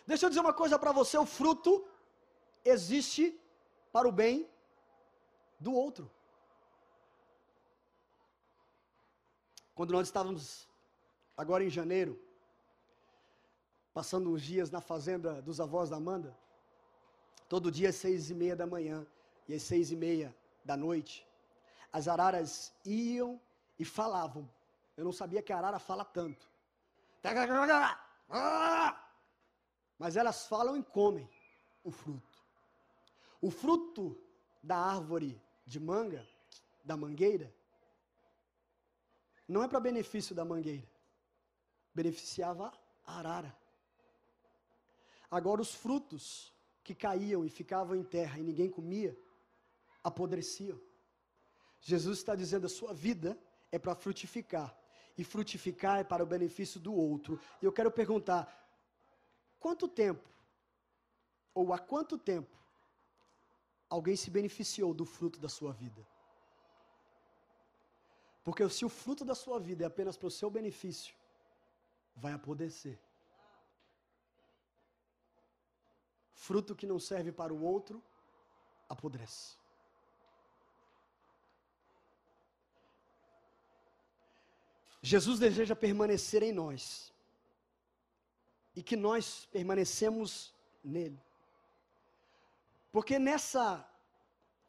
Deixa 0.07 0.25
eu 0.25 0.31
dizer 0.31 0.41
uma 0.41 0.55
coisa 0.55 0.79
para 0.79 0.91
você: 0.91 1.19
o 1.19 1.27
fruto 1.27 1.87
existe 2.65 3.39
para 3.93 4.09
o 4.09 4.13
bem 4.21 4.49
do 5.67 5.75
outro. 5.75 6.11
Quando 9.75 9.93
nós 9.93 10.09
estávamos, 10.09 10.67
agora 11.37 11.63
em 11.63 11.69
janeiro, 11.69 12.19
passando 13.93 14.31
uns 14.31 14.41
dias 14.41 14.71
na 14.71 14.81
fazenda 14.81 15.43
dos 15.43 15.61
avós 15.61 15.91
da 15.91 15.97
Amanda, 15.97 16.35
todo 17.51 17.71
dia 17.71 17.91
às 17.91 17.97
seis 17.97 18.31
e 18.31 18.35
meia 18.35 18.57
da 18.57 18.67
manhã 18.67 19.07
e 19.47 19.53
às 19.53 19.63
seis 19.63 19.93
e 19.93 19.97
meia 20.07 20.35
da 20.65 20.75
noite, 20.75 21.29
as 21.93 22.09
araras 22.09 22.73
iam 22.83 23.39
e 23.79 23.85
falavam. 23.85 24.49
Eu 24.97 25.05
não 25.05 25.13
sabia 25.13 25.43
que 25.43 25.53
a 25.53 25.59
arara 25.59 25.79
fala 25.79 26.03
tanto. 26.03 26.50
Mas 29.99 30.17
elas 30.17 30.47
falam 30.47 30.77
e 30.77 30.83
comem 30.83 31.29
o 31.85 31.91
fruto. 31.91 32.39
O 33.41 33.51
fruto 33.51 34.19
da 34.63 34.77
árvore 34.77 35.41
de 35.67 35.79
manga, 35.81 36.27
da 36.85 36.97
mangueira, 36.97 37.55
não 39.47 39.63
é 39.63 39.69
para 39.69 39.81
benefício 39.81 40.35
da 40.35 40.45
mangueira. 40.45 40.89
Beneficiava 41.95 42.73
a 43.05 43.19
arara. 43.19 43.57
Agora, 45.31 45.61
os 45.61 45.75
frutos 45.75 46.53
que 46.83 46.95
caíam 46.95 47.45
e 47.45 47.51
ficavam 47.51 47.97
em 47.97 48.03
terra 48.03 48.39
e 48.39 48.43
ninguém 48.43 48.71
comia, 48.71 49.17
apodreciam. 50.03 50.81
Jesus 51.81 52.19
está 52.19 52.35
dizendo: 52.35 52.67
a 52.67 52.71
sua 52.71 52.93
vida 52.93 53.39
é 53.71 53.79
para 53.79 53.95
frutificar 53.95 54.77
e 55.17 55.25
frutificar 55.25 55.99
é 55.99 56.05
para 56.05 56.23
o 56.23 56.27
benefício 56.27 56.81
do 56.81 56.95
outro. 56.95 57.39
E 57.61 57.65
eu 57.65 57.73
quero 57.73 57.91
perguntar: 57.91 58.43
quanto 59.59 59.87
tempo, 59.87 60.29
ou 61.55 61.73
há 61.73 61.79
quanto 61.79 62.17
tempo, 62.19 62.57
alguém 63.89 64.17
se 64.17 64.31
beneficiou 64.31 64.95
do 64.95 65.05
fruto 65.05 65.39
da 65.39 65.49
sua 65.49 65.73
vida? 65.73 66.07
Porque 68.43 68.69
se 68.69 68.85
o 68.85 68.89
fruto 68.89 69.25
da 69.25 69.35
sua 69.35 69.61
vida 69.61 69.85
é 69.85 69.87
apenas 69.87 70.17
para 70.17 70.29
o 70.29 70.31
seu 70.31 70.51
benefício, 70.51 71.15
vai 72.17 72.33
apodrecer. 72.33 72.99
Fruto 76.33 76.75
que 76.75 76.87
não 76.87 76.99
serve 76.99 77.31
para 77.31 77.53
o 77.53 77.63
outro, 77.63 78.03
apodrece. 78.89 79.60
Jesus 85.03 85.39
deseja 85.39 85.75
permanecer 85.75 86.43
em 86.43 86.53
nós 86.53 87.13
e 88.77 88.83
que 88.83 88.97
nós 88.97 89.47
permanecemos 89.51 90.55
nele. 90.85 91.19
Porque 92.93 93.19
nessa 93.19 93.87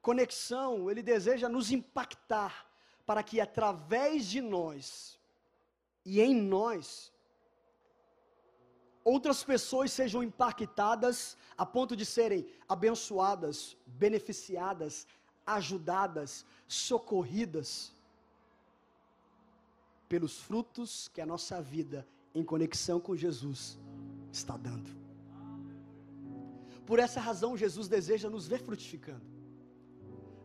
conexão, 0.01 0.89
ele 0.89 1.03
deseja 1.03 1.49
nos 1.49 1.71
impactar 1.71 2.65
para 3.05 3.21
que 3.21 3.41
através 3.41 4.25
de 4.25 4.41
nós 4.41 5.19
e 6.05 6.21
em 6.21 6.33
nós 6.33 7.11
outras 9.03 9.43
pessoas 9.43 9.91
sejam 9.91 10.23
impactadas 10.23 11.35
a 11.57 11.65
ponto 11.65 11.95
de 11.95 12.05
serem 12.05 12.47
abençoadas, 12.69 13.75
beneficiadas, 13.85 15.07
ajudadas, 15.45 16.45
socorridas 16.67 17.93
pelos 20.11 20.37
frutos 20.47 21.07
que 21.13 21.21
a 21.21 21.25
nossa 21.25 21.57
vida 21.61 22.05
em 22.35 22.43
conexão 22.43 22.99
com 22.99 23.15
Jesus 23.15 23.79
está 24.29 24.55
dando. 24.57 24.89
Por 26.85 26.99
essa 26.99 27.21
razão, 27.27 27.55
Jesus 27.55 27.87
deseja 27.87 28.29
nos 28.29 28.45
ver 28.45 28.59
frutificando. 28.59 29.25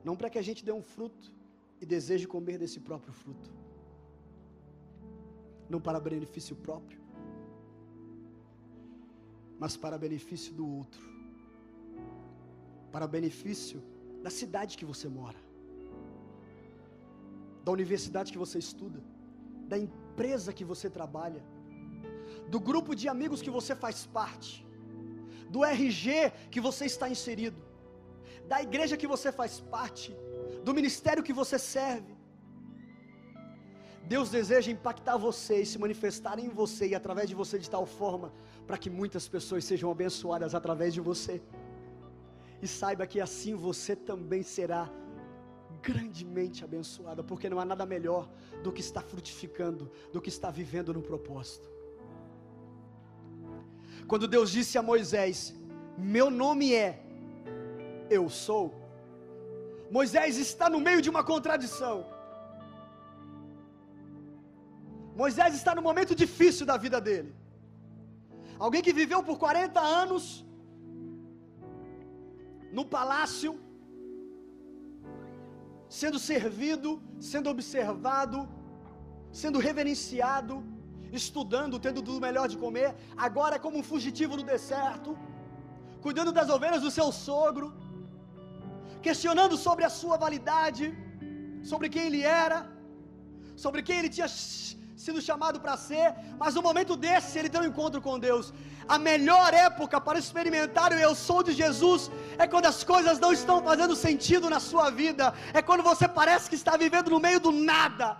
Não 0.05 0.15
para 0.15 0.31
que 0.31 0.39
a 0.39 0.47
gente 0.49 0.65
dê 0.65 0.71
um 0.71 0.85
fruto 0.95 1.35
e 1.81 1.85
deseje 1.85 2.29
comer 2.29 2.59
desse 2.63 2.79
próprio 2.79 3.13
fruto. 3.13 3.51
Não 5.69 5.81
para 5.81 5.99
benefício 5.99 6.55
próprio, 6.55 7.01
mas 9.59 9.77
para 9.77 9.99
benefício 9.99 10.55
do 10.55 10.65
outro. 10.81 11.03
Para 12.93 13.09
benefício 13.09 13.83
da 14.23 14.31
cidade 14.31 14.79
que 14.79 14.85
você 14.85 15.09
mora, 15.09 15.41
da 17.65 17.73
universidade 17.73 18.31
que 18.31 18.39
você 18.47 18.61
estuda 18.61 19.16
da 19.71 19.79
empresa 19.85 20.53
que 20.59 20.65
você 20.73 20.89
trabalha, 20.99 21.43
do 22.49 22.61
grupo 22.69 22.95
de 23.01 23.07
amigos 23.15 23.43
que 23.45 23.55
você 23.59 23.75
faz 23.85 23.99
parte, 24.19 24.53
do 25.55 25.65
RG 25.65 26.33
que 26.51 26.61
você 26.69 26.85
está 26.93 27.09
inserido, 27.15 27.61
da 28.53 28.59
igreja 28.67 28.97
que 28.97 29.09
você 29.15 29.31
faz 29.41 29.55
parte, 29.77 30.11
do 30.65 30.75
ministério 30.75 31.27
que 31.29 31.33
você 31.41 31.59
serve. 31.59 32.15
Deus 34.15 34.31
deseja 34.31 34.71
impactar 34.71 35.17
você 35.17 35.63
e 35.63 35.67
se 35.67 35.79
manifestar 35.85 36.39
em 36.39 36.49
você 36.49 36.85
e 36.89 36.95
através 36.95 37.29
de 37.29 37.35
você 37.35 37.59
de 37.59 37.69
tal 37.69 37.85
forma 37.85 38.33
para 38.67 38.79
que 38.79 38.89
muitas 38.89 39.27
pessoas 39.35 39.65
sejam 39.65 39.91
abençoadas 39.91 40.55
através 40.55 40.95
de 40.95 41.01
você. 41.01 41.43
E 42.63 42.69
saiba 42.69 43.07
que 43.07 43.21
assim 43.21 43.55
você 43.55 43.97
também 43.97 44.43
será 44.43 44.89
grandemente 45.83 46.65
abençoada, 46.65 47.23
porque 47.23 47.49
não 47.49 47.61
há 47.61 47.65
nada 47.65 47.87
melhor 47.87 48.29
do 48.63 48.73
que 48.73 48.81
estar 48.81 49.03
frutificando, 49.03 49.91
do 50.13 50.21
que 50.21 50.29
estar 50.29 50.51
vivendo 50.51 50.93
no 50.93 51.03
propósito. 51.03 51.69
Quando 54.07 54.29
Deus 54.29 54.51
disse 54.51 54.79
a 54.79 54.83
Moisés: 54.83 55.55
Meu 55.99 56.31
nome 56.31 56.75
é 56.75 57.03
Eu 58.09 58.29
sou. 58.29 58.67
Moisés 59.91 60.37
está 60.37 60.69
no 60.69 60.81
meio 60.81 61.01
de 61.01 61.11
uma 61.11 61.23
contradição. 61.33 61.97
Moisés 65.15 65.55
está 65.55 65.75
no 65.75 65.83
momento 65.89 66.15
difícil 66.15 66.67
da 66.67 66.77
vida 66.77 67.01
dele. 67.01 67.35
Alguém 68.59 68.83
que 68.87 68.93
viveu 68.93 69.23
por 69.23 69.39
40 69.39 69.81
anos 69.81 70.45
no 72.73 72.85
palácio, 72.85 73.59
sendo 75.89 76.19
servido, 76.19 77.01
sendo 77.21 77.49
observado, 77.51 78.49
sendo 79.33 79.59
reverenciado, 79.59 80.65
estudando, 81.13 81.79
tendo 81.79 82.03
tudo 82.03 82.21
melhor 82.21 82.49
de 82.49 82.57
comer, 82.57 82.95
agora 83.17 83.59
como 83.59 83.79
um 83.79 83.83
fugitivo 83.83 84.37
no 84.37 84.43
deserto, 84.43 85.17
cuidando 86.01 86.33
das 86.33 86.51
ovelhas 86.51 86.83
do 86.83 86.91
seu 86.91 87.11
sogro, 87.13 87.73
questionando 89.03 89.57
sobre 89.57 89.85
a 89.85 89.91
sua 90.01 90.17
validade, 90.17 90.87
sobre 91.63 91.89
quem 91.89 92.07
ele 92.07 92.23
era, 92.23 92.59
sobre 93.57 93.83
quem 93.83 93.99
ele 93.99 94.09
tinha 94.09 94.29
sido 94.97 95.21
chamado 95.21 95.61
para 95.61 95.77
ser, 95.77 96.15
mas 96.39 96.55
no 96.55 96.63
momento 96.63 96.97
desse 96.97 97.39
ele 97.39 97.51
tem 97.51 97.61
um 97.61 97.71
encontro 97.71 98.01
com 98.01 98.19
Deus. 98.19 98.53
A 98.89 98.99
melhor 98.99 99.53
época 99.53 100.01
para 100.01 100.19
experimentar 100.19 100.91
o 100.93 100.95
eu 100.95 101.15
sou 101.15 101.43
de 101.43 101.53
Jesus 101.53 102.11
é 102.39 102.47
quando 102.47 102.67
as 102.67 102.83
coisas 102.83 103.19
não 103.19 103.33
estão 103.33 103.63
fazendo 103.63 103.95
sentido 103.95 104.49
na 104.49 104.59
sua 104.59 104.89
vida, 104.91 105.35
é 105.53 105.61
quando 105.61 105.83
você 105.83 106.09
parece 106.09 106.49
que 106.49 106.57
está 106.57 106.77
vivendo 106.77 107.11
no 107.11 107.21
meio 107.21 107.39
do 107.39 107.53
nada, 107.53 108.17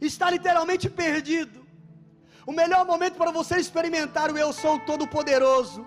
está 0.00 0.30
literalmente 0.30 0.88
perdido. 0.88 1.60
O 2.46 2.52
melhor 2.52 2.84
momento 2.86 3.16
para 3.16 3.30
você 3.30 3.56
experimentar 3.56 4.32
o 4.32 4.38
eu 4.38 4.52
sou 4.52 4.78
todo-poderoso 4.80 5.86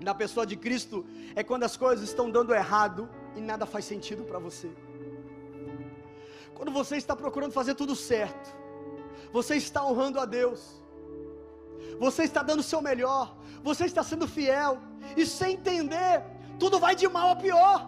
na 0.00 0.14
pessoa 0.14 0.46
de 0.46 0.56
Cristo 0.56 1.04
é 1.34 1.42
quando 1.42 1.64
as 1.64 1.76
coisas 1.76 2.08
estão 2.08 2.30
dando 2.30 2.54
errado 2.54 3.10
e 3.36 3.40
nada 3.40 3.66
faz 3.66 3.84
sentido 3.84 4.22
para 4.22 4.38
você. 4.38 4.70
Quando 6.54 6.70
você 6.70 6.96
está 6.96 7.16
procurando 7.16 7.52
fazer 7.52 7.74
tudo 7.74 7.96
certo, 7.96 8.59
você 9.32 9.56
está 9.56 9.84
honrando 9.84 10.18
a 10.20 10.24
Deus, 10.24 10.60
você 11.98 12.22
está 12.24 12.42
dando 12.42 12.60
o 12.60 12.68
seu 12.72 12.80
melhor, 12.80 13.36
você 13.62 13.84
está 13.84 14.02
sendo 14.02 14.26
fiel, 14.26 14.78
e 15.16 15.24
sem 15.26 15.54
entender, 15.54 16.22
tudo 16.58 16.78
vai 16.78 16.94
de 16.94 17.08
mal 17.08 17.30
a 17.30 17.36
pior, 17.36 17.78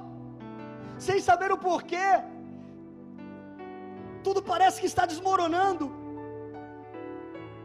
sem 0.98 1.20
saber 1.20 1.50
o 1.52 1.58
porquê, 1.58 2.10
tudo 4.22 4.42
parece 4.42 4.80
que 4.80 4.86
está 4.86 5.04
desmoronando. 5.04 5.86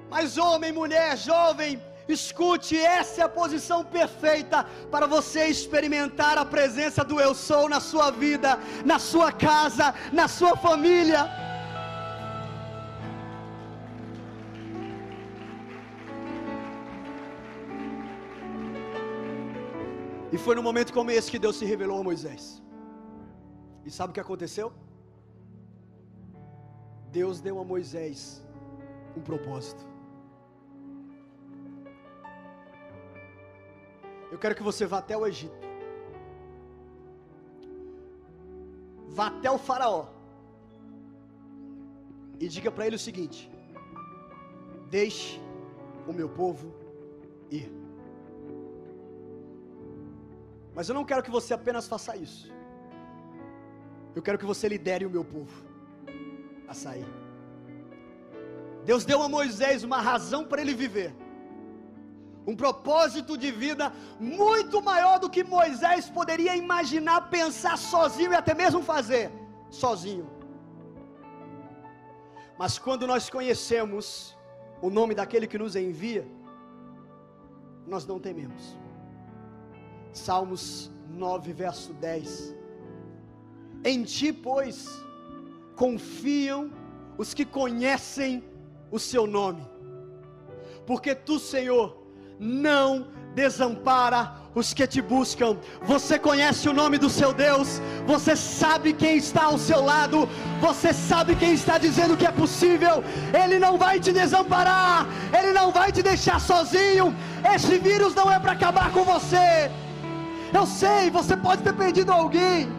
Mas, 0.09 0.37
homem, 0.37 0.71
mulher, 0.71 1.17
jovem, 1.17 1.81
escute, 2.07 2.79
essa 2.79 3.21
é 3.21 3.23
a 3.25 3.29
posição 3.29 3.83
perfeita 3.83 4.65
para 4.89 5.05
você 5.05 5.47
experimentar 5.47 6.37
a 6.37 6.45
presença 6.45 7.03
do 7.03 7.19
Eu 7.19 7.33
Sou 7.35 7.67
na 7.67 7.79
sua 7.79 8.09
vida, 8.11 8.57
na 8.85 8.97
sua 8.97 9.31
casa, 9.31 9.93
na 10.11 10.27
sua 10.27 10.55
família. 10.55 11.29
E 20.31 20.37
foi 20.37 20.55
no 20.55 20.63
momento 20.63 20.93
como 20.93 21.11
esse 21.11 21.31
que 21.31 21.39
Deus 21.39 21.55
se 21.55 21.65
revelou 21.65 21.99
a 21.99 22.03
Moisés. 22.03 22.61
E 23.85 23.89
sabe 23.89 24.11
o 24.11 24.13
que 24.13 24.19
aconteceu? 24.19 24.73
Deus 27.11 27.39
deu 27.39 27.59
a 27.59 27.63
Moisés 27.63 28.45
um 29.15 29.21
propósito. 29.21 29.83
Eu 34.29 34.37
quero 34.37 34.55
que 34.55 34.63
você 34.63 34.85
vá 34.85 34.97
até 34.97 35.15
o 35.15 35.25
Egito. 35.25 35.67
Vá 39.07 39.27
até 39.27 39.49
o 39.49 39.57
Faraó. 39.57 40.07
E 42.39 42.47
diga 42.47 42.69
para 42.69 42.85
ele 42.85 42.97
o 42.97 42.99
seguinte: 42.99 43.49
Deixe 44.89 45.41
o 46.05 46.13
meu 46.13 46.29
povo 46.29 46.73
ir. 47.49 47.86
Mas 50.77 50.87
eu 50.89 50.95
não 50.97 51.03
quero 51.09 51.23
que 51.25 51.31
você 51.37 51.51
apenas 51.55 51.87
faça 51.91 52.15
isso. 52.15 52.53
Eu 54.15 54.21
quero 54.25 54.37
que 54.41 54.49
você 54.51 54.65
lidere 54.73 55.07
o 55.07 55.09
meu 55.15 55.23
povo 55.25 55.55
a 56.67 56.73
sair. 56.81 57.07
Deus 58.85 59.03
deu 59.03 59.23
a 59.23 59.27
Moisés 59.37 59.83
uma 59.83 59.99
razão 60.09 60.45
para 60.45 60.61
ele 60.61 60.75
viver. 60.83 61.09
Um 62.45 62.55
propósito 62.55 63.35
de 63.35 63.49
vida 63.51 63.91
muito 64.19 64.79
maior 64.91 65.17
do 65.19 65.31
que 65.31 65.43
Moisés 65.43 66.11
poderia 66.11 66.55
imaginar, 66.55 67.19
pensar 67.31 67.75
sozinho 67.75 68.31
e 68.33 68.35
até 68.35 68.53
mesmo 68.53 68.83
fazer 68.93 69.31
sozinho. 69.71 70.29
Mas 72.61 72.77
quando 72.77 73.07
nós 73.07 73.31
conhecemos 73.31 74.37
o 74.79 74.91
nome 74.91 75.15
daquele 75.15 75.47
que 75.47 75.57
nos 75.57 75.75
envia, 75.75 76.23
nós 77.87 78.05
não 78.05 78.19
tememos. 78.19 78.77
Salmos 80.17 80.91
9, 81.09 81.53
verso 81.53 81.93
10. 81.93 82.55
Em 83.83 84.03
ti, 84.03 84.33
pois, 84.33 84.89
confiam 85.75 86.71
os 87.17 87.33
que 87.33 87.45
conhecem 87.45 88.43
o 88.91 88.99
seu 88.99 89.27
nome, 89.27 89.63
porque 90.85 91.13
tu, 91.13 91.39
Senhor, 91.39 91.85
não 92.39 93.07
desampara 93.35 94.35
os 94.55 94.73
que 94.73 94.87
te 94.87 95.01
buscam. 95.01 95.57
Você 95.83 96.17
conhece 96.17 96.67
o 96.67 96.73
nome 96.73 96.97
do 96.97 97.09
seu 97.09 97.31
Deus, 97.31 97.79
você 98.05 98.35
sabe 98.35 98.93
quem 98.93 99.17
está 99.17 99.43
ao 99.45 99.57
seu 99.57 99.81
lado, 99.83 100.27
você 100.59 100.91
sabe 100.93 101.35
quem 101.35 101.53
está 101.53 101.77
dizendo 101.77 102.17
que 102.17 102.25
é 102.25 102.31
possível. 102.31 103.03
Ele 103.43 103.59
não 103.59 103.77
vai 103.77 103.99
te 103.99 104.11
desamparar, 104.11 105.07
ele 105.37 105.51
não 105.53 105.71
vai 105.71 105.91
te 105.91 106.01
deixar 106.01 106.39
sozinho. 106.41 107.15
Esse 107.53 107.77
vírus 107.77 108.15
não 108.15 108.31
é 108.31 108.39
para 108.39 108.53
acabar 108.53 108.91
com 108.91 109.03
você. 109.03 109.69
Eu 110.53 110.65
sei, 110.65 111.09
você 111.09 111.35
pode 111.35 111.61
ter 111.63 111.73
perdido 111.73 112.11
alguém. 112.11 112.69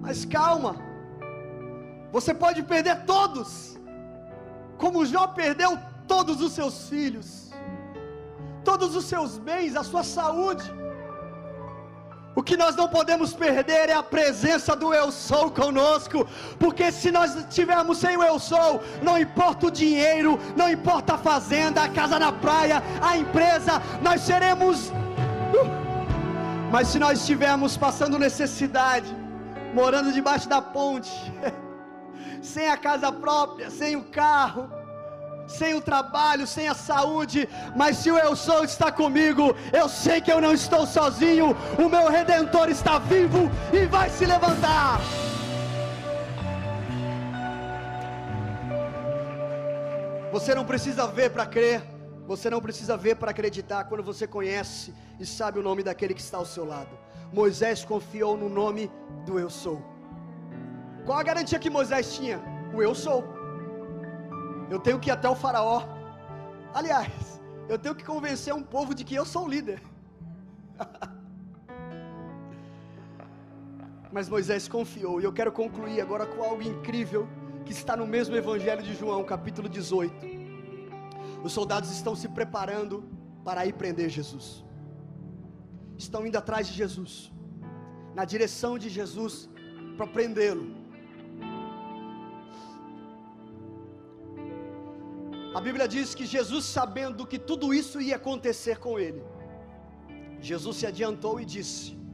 Mas 0.00 0.24
calma. 0.24 0.76
Você 2.12 2.32
pode 2.32 2.62
perder 2.62 3.04
todos. 3.04 3.78
Como 4.78 5.06
Jó 5.06 5.26
perdeu 5.26 5.78
todos 6.06 6.40
os 6.40 6.52
seus 6.52 6.88
filhos, 6.88 7.50
todos 8.62 8.94
os 8.94 9.04
seus 9.06 9.38
bens, 9.38 9.76
a 9.76 9.82
sua 9.82 10.02
saúde. 10.02 10.83
O 12.36 12.42
que 12.42 12.56
nós 12.56 12.74
não 12.74 12.88
podemos 12.88 13.32
perder 13.32 13.88
é 13.88 13.92
a 13.92 14.02
presença 14.02 14.74
do 14.74 14.92
Eu 14.92 15.12
Sou 15.12 15.50
conosco, 15.50 16.26
porque 16.58 16.90
se 16.90 17.12
nós 17.12 17.36
estivermos 17.36 17.98
sem 17.98 18.16
o 18.16 18.24
Eu 18.24 18.40
Sou, 18.40 18.82
não 19.02 19.16
importa 19.16 19.66
o 19.66 19.70
dinheiro, 19.70 20.38
não 20.56 20.68
importa 20.68 21.14
a 21.14 21.18
fazenda, 21.18 21.84
a 21.84 21.88
casa 21.88 22.18
na 22.18 22.32
praia, 22.32 22.82
a 23.00 23.16
empresa, 23.16 23.80
nós 24.02 24.22
seremos. 24.22 24.88
Uh, 24.88 25.84
mas 26.72 26.88
se 26.88 26.98
nós 26.98 27.20
estivermos 27.20 27.76
passando 27.76 28.18
necessidade, 28.18 29.14
morando 29.72 30.12
debaixo 30.12 30.48
da 30.48 30.60
ponte, 30.60 31.12
sem 32.42 32.68
a 32.68 32.76
casa 32.76 33.12
própria, 33.12 33.70
sem 33.70 33.94
o 33.94 34.02
carro, 34.04 34.68
sem 35.46 35.74
o 35.74 35.80
trabalho, 35.80 36.46
sem 36.46 36.68
a 36.68 36.74
saúde, 36.74 37.48
mas 37.76 37.98
se 37.98 38.10
o 38.10 38.18
eu 38.18 38.34
sou 38.34 38.64
está 38.64 38.90
comigo, 38.90 39.54
eu 39.72 39.88
sei 39.88 40.20
que 40.20 40.32
eu 40.32 40.40
não 40.40 40.52
estou 40.52 40.86
sozinho, 40.86 41.56
o 41.78 41.88
meu 41.88 42.08
redentor 42.08 42.68
está 42.68 42.98
vivo 42.98 43.50
e 43.72 43.86
vai 43.86 44.10
se 44.10 44.24
levantar. 44.24 45.00
Você 50.32 50.54
não 50.54 50.64
precisa 50.64 51.06
ver 51.06 51.30
para 51.30 51.46
crer, 51.46 51.80
você 52.26 52.50
não 52.50 52.60
precisa 52.60 52.96
ver 52.96 53.16
para 53.16 53.30
acreditar 53.30 53.84
quando 53.84 54.02
você 54.02 54.26
conhece 54.26 54.92
e 55.20 55.24
sabe 55.24 55.58
o 55.58 55.62
nome 55.62 55.82
daquele 55.82 56.14
que 56.14 56.20
está 56.20 56.38
ao 56.38 56.46
seu 56.46 56.64
lado. 56.64 56.98
Moisés 57.32 57.84
confiou 57.84 58.36
no 58.36 58.48
nome 58.48 58.90
do 59.26 59.38
eu 59.38 59.50
sou. 59.50 59.82
Qual 61.04 61.18
a 61.18 61.22
garantia 61.22 61.58
que 61.58 61.70
Moisés 61.70 62.14
tinha? 62.14 62.40
O 62.74 62.82
eu 62.82 62.94
sou. 62.94 63.33
Eu 64.70 64.78
tenho 64.78 64.98
que 64.98 65.10
ir 65.10 65.12
até 65.12 65.28
o 65.28 65.34
Faraó. 65.34 65.82
Aliás, 66.72 67.40
eu 67.68 67.78
tenho 67.78 67.94
que 67.94 68.04
convencer 68.04 68.52
um 68.54 68.62
povo 68.62 68.94
de 68.94 69.04
que 69.04 69.14
eu 69.14 69.24
sou 69.24 69.44
o 69.44 69.48
líder. 69.48 69.82
Mas 74.12 74.28
Moisés 74.28 74.68
confiou, 74.68 75.20
e 75.20 75.24
eu 75.24 75.32
quero 75.32 75.50
concluir 75.50 76.00
agora 76.00 76.24
com 76.26 76.42
algo 76.42 76.62
incrível 76.62 77.26
que 77.64 77.72
está 77.72 77.96
no 77.96 78.06
mesmo 78.06 78.36
Evangelho 78.36 78.82
de 78.82 78.94
João, 78.94 79.24
capítulo 79.24 79.68
18. 79.68 80.14
Os 81.42 81.52
soldados 81.52 81.90
estão 81.90 82.14
se 82.14 82.28
preparando 82.28 83.04
para 83.44 83.66
ir 83.66 83.72
prender 83.74 84.08
Jesus, 84.08 84.64
estão 85.98 86.26
indo 86.26 86.36
atrás 86.36 86.68
de 86.68 86.74
Jesus, 86.74 87.32
na 88.14 88.24
direção 88.24 88.78
de 88.78 88.88
Jesus, 88.88 89.50
para 89.96 90.06
prendê-lo. 90.06 90.83
A 95.54 95.60
Bíblia 95.60 95.86
diz 95.86 96.14
que 96.14 96.26
Jesus, 96.26 96.64
sabendo 96.64 97.26
que 97.26 97.38
tudo 97.38 97.72
isso 97.72 98.00
ia 98.00 98.16
acontecer 98.16 98.78
com 98.78 98.98
ele, 98.98 99.22
Jesus 100.40 100.76
se 100.76 100.86
adiantou 100.86 101.40
e 101.40 101.44
disse: 101.44 102.04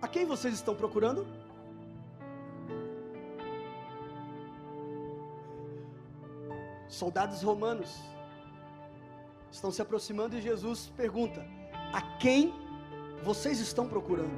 a 0.00 0.08
quem 0.08 0.26
vocês 0.26 0.54
estão 0.54 0.74
procurando? 0.74 1.26
Soldados 6.88 7.42
romanos 7.42 8.00
estão 9.50 9.70
se 9.70 9.82
aproximando 9.82 10.36
e 10.36 10.40
Jesus 10.40 10.92
pergunta: 10.96 11.44
A 11.92 12.00
quem 12.18 12.54
vocês 13.22 13.58
estão 13.58 13.88
procurando? 13.88 14.36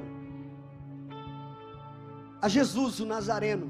A 2.41 2.47
Jesus, 2.47 2.99
o 2.99 3.05
Nazareno. 3.05 3.69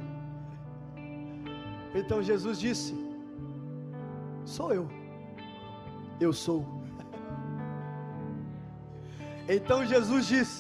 Então 1.94 2.22
Jesus 2.22 2.60
disse: 2.60 3.09
Sou 4.56 4.70
eu. 4.78 4.86
Eu 6.26 6.32
sou. 6.46 6.62
Então 9.58 9.86
Jesus 9.94 10.24
disse: 10.34 10.58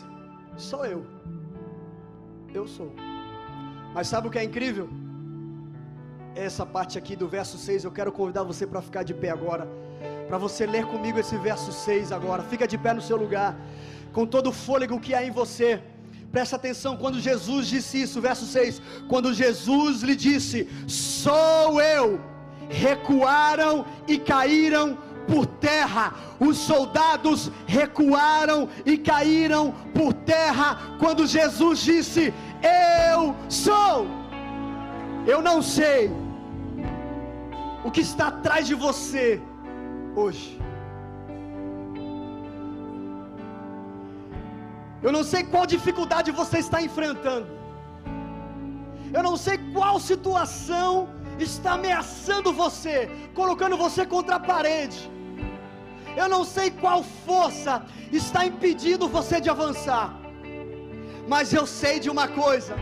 Sou 0.70 0.84
eu 0.94 1.02
eu 2.54 2.68
sou. 2.68 2.92
Mas 3.94 4.08
sabe 4.08 4.28
o 4.28 4.32
que 4.32 4.40
é 4.40 4.44
incrível? 4.44 4.90
Essa 6.36 6.66
parte 6.66 6.98
aqui 6.98 7.16
do 7.16 7.28
verso 7.28 7.58
6, 7.58 7.84
eu 7.84 7.92
quero 7.92 8.12
convidar 8.12 8.44
você 8.44 8.66
para 8.66 8.82
ficar 8.82 9.04
de 9.04 9.14
pé 9.14 9.30
agora. 9.30 9.68
Para 10.28 10.38
você 10.38 10.66
ler 10.66 10.86
comigo 10.86 11.20
esse 11.20 11.38
verso 11.38 11.72
6 11.72 12.12
agora. 12.12 12.44
Fica 12.44 12.68
de 12.68 12.78
pé 12.78 12.94
no 12.94 13.02
seu 13.02 13.18
lugar. 13.18 13.58
Com 14.14 14.26
todo 14.26 14.48
o 14.48 14.54
fôlego 14.54 15.00
que 15.00 15.14
há 15.14 15.24
em 15.24 15.32
você. 15.32 15.82
Presta 16.32 16.56
atenção 16.56 16.96
quando 16.96 17.20
Jesus 17.20 17.68
disse 17.68 18.02
isso, 18.04 18.22
verso 18.22 18.46
6. 18.46 18.82
Quando 19.08 19.34
Jesus 19.34 20.02
lhe 20.02 20.16
disse: 20.16 20.68
Sou 20.88 21.82
eu. 21.82 22.20
Recuaram 22.70 23.86
e 24.08 24.18
caíram 24.18 24.98
por 25.28 25.46
terra. 25.46 26.14
Os 26.40 26.58
soldados 26.58 27.52
recuaram 27.66 28.70
e 28.86 28.98
caíram 28.98 29.74
por 29.94 30.14
terra 30.14 30.78
quando 31.00 31.28
Jesus 31.28 31.80
disse: 31.80 32.34
Eu 32.62 33.36
sou. 33.50 34.08
Eu 35.28 35.42
não 35.42 35.62
sei 35.62 36.12
o 37.84 37.92
que 37.92 38.02
está 38.02 38.28
atrás 38.28 38.66
de 38.68 38.76
você 38.76 39.42
hoje. 40.16 40.60
Eu 45.02 45.12
não 45.12 45.24
sei 45.24 45.44
qual 45.44 45.66
dificuldade 45.66 46.30
você 46.32 46.58
está 46.60 46.82
enfrentando. 46.82 47.48
Eu 49.14 49.24
não 49.24 49.36
sei 49.38 49.58
qual 49.74 50.00
situação 50.00 50.92
está 51.44 51.74
ameaçando 51.74 52.52
você, 52.54 53.10
colocando 53.34 53.78
você 53.78 54.06
contra 54.06 54.36
a 54.36 54.40
parede. 54.40 55.10
Eu 56.16 56.28
não 56.28 56.44
sei 56.44 56.70
qual 56.72 57.04
força 57.26 57.84
está 58.12 58.46
impedindo 58.46 59.08
você 59.08 59.40
de 59.40 59.50
avançar, 59.50 60.14
mas 61.28 61.54
eu 61.54 61.66
sei 61.66 62.00
de 62.00 62.10
uma 62.10 62.28
coisa: 62.28 62.76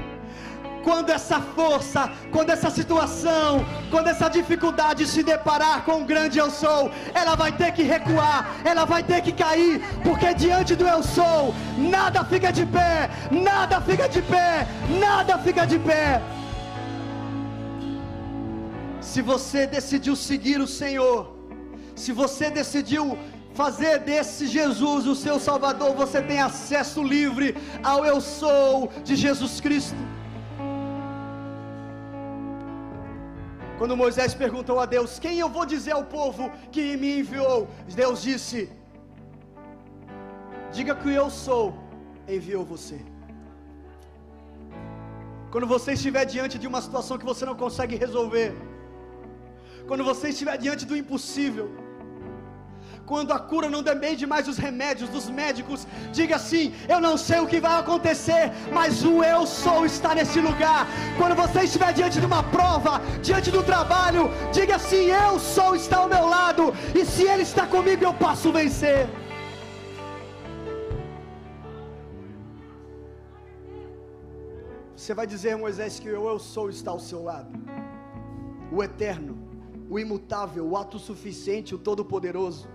quando 0.88 1.10
essa 1.10 1.40
força, 1.42 2.10
quando 2.32 2.50
essa 2.50 2.70
situação, 2.70 3.66
quando 3.92 4.08
essa 4.08 4.30
dificuldade 4.30 5.06
se 5.06 5.22
deparar 5.22 5.84
com 5.84 6.02
o 6.02 6.06
grande 6.06 6.40
eu 6.40 6.50
sou, 6.50 6.90
ela 7.14 7.36
vai 7.36 7.52
ter 7.52 7.74
que 7.74 7.84
recuar, 7.84 8.56
ela 8.64 8.86
vai 8.86 9.04
ter 9.04 9.22
que 9.22 9.34
cair, 9.34 9.82
porque 10.02 10.34
diante 10.34 10.76
do 10.76 10.88
eu 10.88 11.04
sou, 11.04 11.54
nada 11.78 12.24
fica 12.24 12.52
de 12.54 12.66
pé, 12.66 13.10
nada 13.30 13.82
fica 13.82 14.08
de 14.08 14.22
pé, 14.22 14.66
nada 14.98 15.38
fica 15.40 15.68
de 15.68 15.78
pé. 15.78 16.22
Se 19.18 19.24
você 19.24 19.62
decidiu 19.66 20.16
seguir 20.16 20.60
o 20.62 20.68
Senhor, 20.80 21.20
se 22.02 22.12
você 22.20 22.52
decidiu 22.58 23.18
fazer 23.60 23.94
desse 24.10 24.46
Jesus 24.46 25.08
o 25.08 25.16
seu 25.16 25.38
Salvador, 25.40 25.96
você 26.02 26.22
tem 26.22 26.40
acesso 26.40 27.02
livre 27.02 27.48
ao 27.92 28.06
Eu 28.06 28.22
Sou 28.22 28.92
de 29.04 29.16
Jesus 29.16 29.60
Cristo. 29.60 29.98
Quando 33.80 33.98
Moisés 34.04 34.36
perguntou 34.36 34.80
a 34.80 34.86
Deus: 34.86 35.18
Quem 35.18 35.40
eu 35.40 35.50
vou 35.58 35.66
dizer 35.66 35.94
ao 35.96 36.06
povo 36.18 36.52
que 36.72 36.96
me 36.96 37.12
enviou? 37.22 37.68
Deus 38.04 38.22
disse: 38.22 38.70
Diga 40.72 40.94
que 40.94 41.12
eu 41.22 41.28
sou 41.32 41.66
enviou 42.38 42.64
você. 42.64 43.00
Quando 45.50 45.66
você 45.76 45.94
estiver 45.94 46.26
diante 46.38 46.60
de 46.60 46.68
uma 46.68 46.84
situação 46.88 47.18
que 47.18 47.32
você 47.34 47.46
não 47.48 47.56
consegue 47.66 47.96
resolver, 47.96 48.50
quando 49.88 50.04
você 50.12 50.30
estiver 50.30 50.58
diante 50.66 50.86
do 50.90 50.96
impossível, 51.02 51.68
quando 53.12 53.32
a 53.36 53.40
cura 53.52 53.68
não 53.74 53.82
depende 53.92 54.24
mais 54.32 54.46
dos 54.48 54.58
remédios, 54.66 55.10
dos 55.16 55.28
médicos, 55.42 55.88
diga 56.18 56.36
assim: 56.40 56.74
Eu 56.94 57.00
não 57.06 57.16
sei 57.28 57.40
o 57.40 57.48
que 57.52 57.60
vai 57.68 57.76
acontecer, 57.80 58.44
mas 58.78 59.04
o 59.12 59.16
eu 59.34 59.42
sou 59.48 59.86
está 59.92 60.14
nesse 60.20 60.42
lugar. 60.48 60.82
Quando 61.20 61.36
você 61.44 61.62
estiver 61.68 61.92
diante 62.00 62.20
de 62.24 62.28
uma 62.32 62.44
prova, 62.58 62.94
diante 63.28 63.50
do 63.56 63.64
trabalho, 63.72 64.26
diga 64.58 64.76
assim: 64.76 65.06
Eu 65.28 65.40
sou 65.40 65.72
está 65.76 65.98
ao 66.00 66.10
meu 66.16 66.26
lado, 66.38 66.66
e 67.00 67.06
se 67.14 67.24
Ele 67.32 67.44
está 67.44 67.66
comigo, 67.76 68.04
eu 68.04 68.14
posso 68.26 68.52
vencer. 68.60 69.08
Você 74.98 75.14
vai 75.14 75.26
dizer, 75.26 75.56
Moisés, 75.56 76.00
que 76.02 76.10
o 76.10 76.30
eu 76.32 76.40
sou 76.54 76.70
está 76.70 76.92
ao 76.92 77.00
seu 77.00 77.24
lado, 77.24 77.52
o 78.70 78.84
eterno, 78.84 79.48
o 79.90 80.00
imutável, 80.00 80.68
o 80.68 80.76
autossuficiente, 80.76 81.76
o 81.76 81.78
todo-poderoso. 81.78 82.68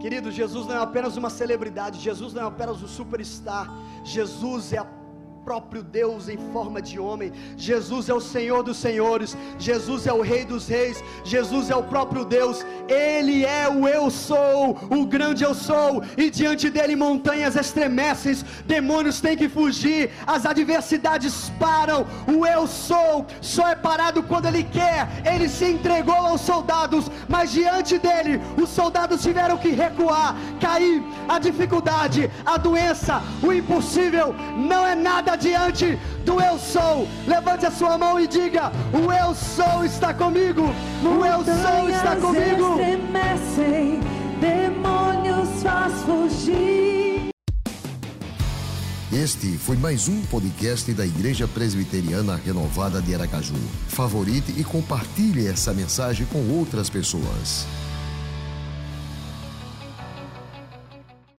Querido, 0.00 0.30
Jesus 0.30 0.66
não 0.66 0.76
é 0.76 0.78
apenas 0.78 1.16
uma 1.16 1.28
celebridade, 1.28 2.00
Jesus 2.00 2.32
não 2.32 2.42
é 2.42 2.46
apenas 2.46 2.82
um 2.82 2.88
superstar, 2.88 3.70
Jesus 4.02 4.72
é 4.72 4.78
a 4.78 4.86
próprio 5.44 5.82
Deus 5.82 6.28
em 6.28 6.38
forma 6.52 6.80
de 6.80 6.98
homem. 6.98 7.32
Jesus 7.56 8.08
é 8.08 8.14
o 8.14 8.20
Senhor 8.20 8.62
dos 8.62 8.76
senhores, 8.76 9.36
Jesus 9.58 10.06
é 10.06 10.12
o 10.12 10.20
Rei 10.20 10.44
dos 10.44 10.68
reis, 10.68 11.02
Jesus 11.24 11.70
é 11.70 11.76
o 11.76 11.82
próprio 11.82 12.24
Deus. 12.24 12.64
Ele 12.90 13.44
é 13.44 13.68
o 13.68 13.86
eu 13.86 14.10
sou, 14.10 14.76
o 14.90 15.06
grande 15.06 15.44
eu 15.44 15.54
sou, 15.54 16.02
e 16.16 16.28
diante 16.28 16.68
dele 16.68 16.96
montanhas 16.96 17.54
estremecem, 17.54 18.36
demônios 18.66 19.20
têm 19.20 19.36
que 19.36 19.48
fugir, 19.48 20.10
as 20.26 20.44
adversidades 20.44 21.50
param. 21.58 22.04
O 22.26 22.44
eu 22.44 22.66
sou 22.66 23.26
só 23.40 23.68
é 23.68 23.76
parado 23.76 24.22
quando 24.24 24.46
ele 24.46 24.64
quer. 24.64 25.08
Ele 25.24 25.48
se 25.48 25.66
entregou 25.66 26.14
aos 26.14 26.40
soldados, 26.40 27.08
mas 27.28 27.52
diante 27.52 27.96
dele 27.98 28.40
os 28.60 28.68
soldados 28.68 29.22
tiveram 29.22 29.56
que 29.56 29.70
recuar, 29.70 30.34
cair. 30.60 31.02
A 31.28 31.38
dificuldade, 31.38 32.28
a 32.44 32.56
doença, 32.56 33.22
o 33.42 33.52
impossível 33.52 34.34
não 34.56 34.84
é 34.84 34.94
nada 34.94 35.36
diante 35.36 35.98
do 36.30 36.40
eu 36.40 36.58
sou. 36.58 37.08
Levante 37.26 37.66
a 37.66 37.70
sua 37.70 37.98
mão 37.98 38.20
e 38.20 38.28
diga: 38.28 38.70
O 38.92 39.12
eu 39.12 39.34
sou 39.34 39.84
está 39.84 40.14
comigo. 40.14 40.62
O 41.02 41.24
eu 41.24 41.44
sou 41.44 41.90
está 41.90 42.14
comigo. 42.16 42.80
Estremecem, 42.80 44.00
demônios 44.40 45.62
faz 45.62 45.92
fugir. 46.02 47.30
Este 49.12 49.58
foi 49.58 49.76
mais 49.76 50.06
um 50.06 50.22
podcast 50.22 50.92
da 50.92 51.04
Igreja 51.04 51.48
Presbiteriana 51.48 52.36
Renovada 52.36 53.02
de 53.02 53.12
Aracaju. 53.12 53.56
Favorite 53.88 54.54
e 54.56 54.62
compartilhe 54.62 55.48
essa 55.48 55.74
mensagem 55.74 56.24
com 56.26 56.48
outras 56.56 56.88
pessoas. 56.88 57.66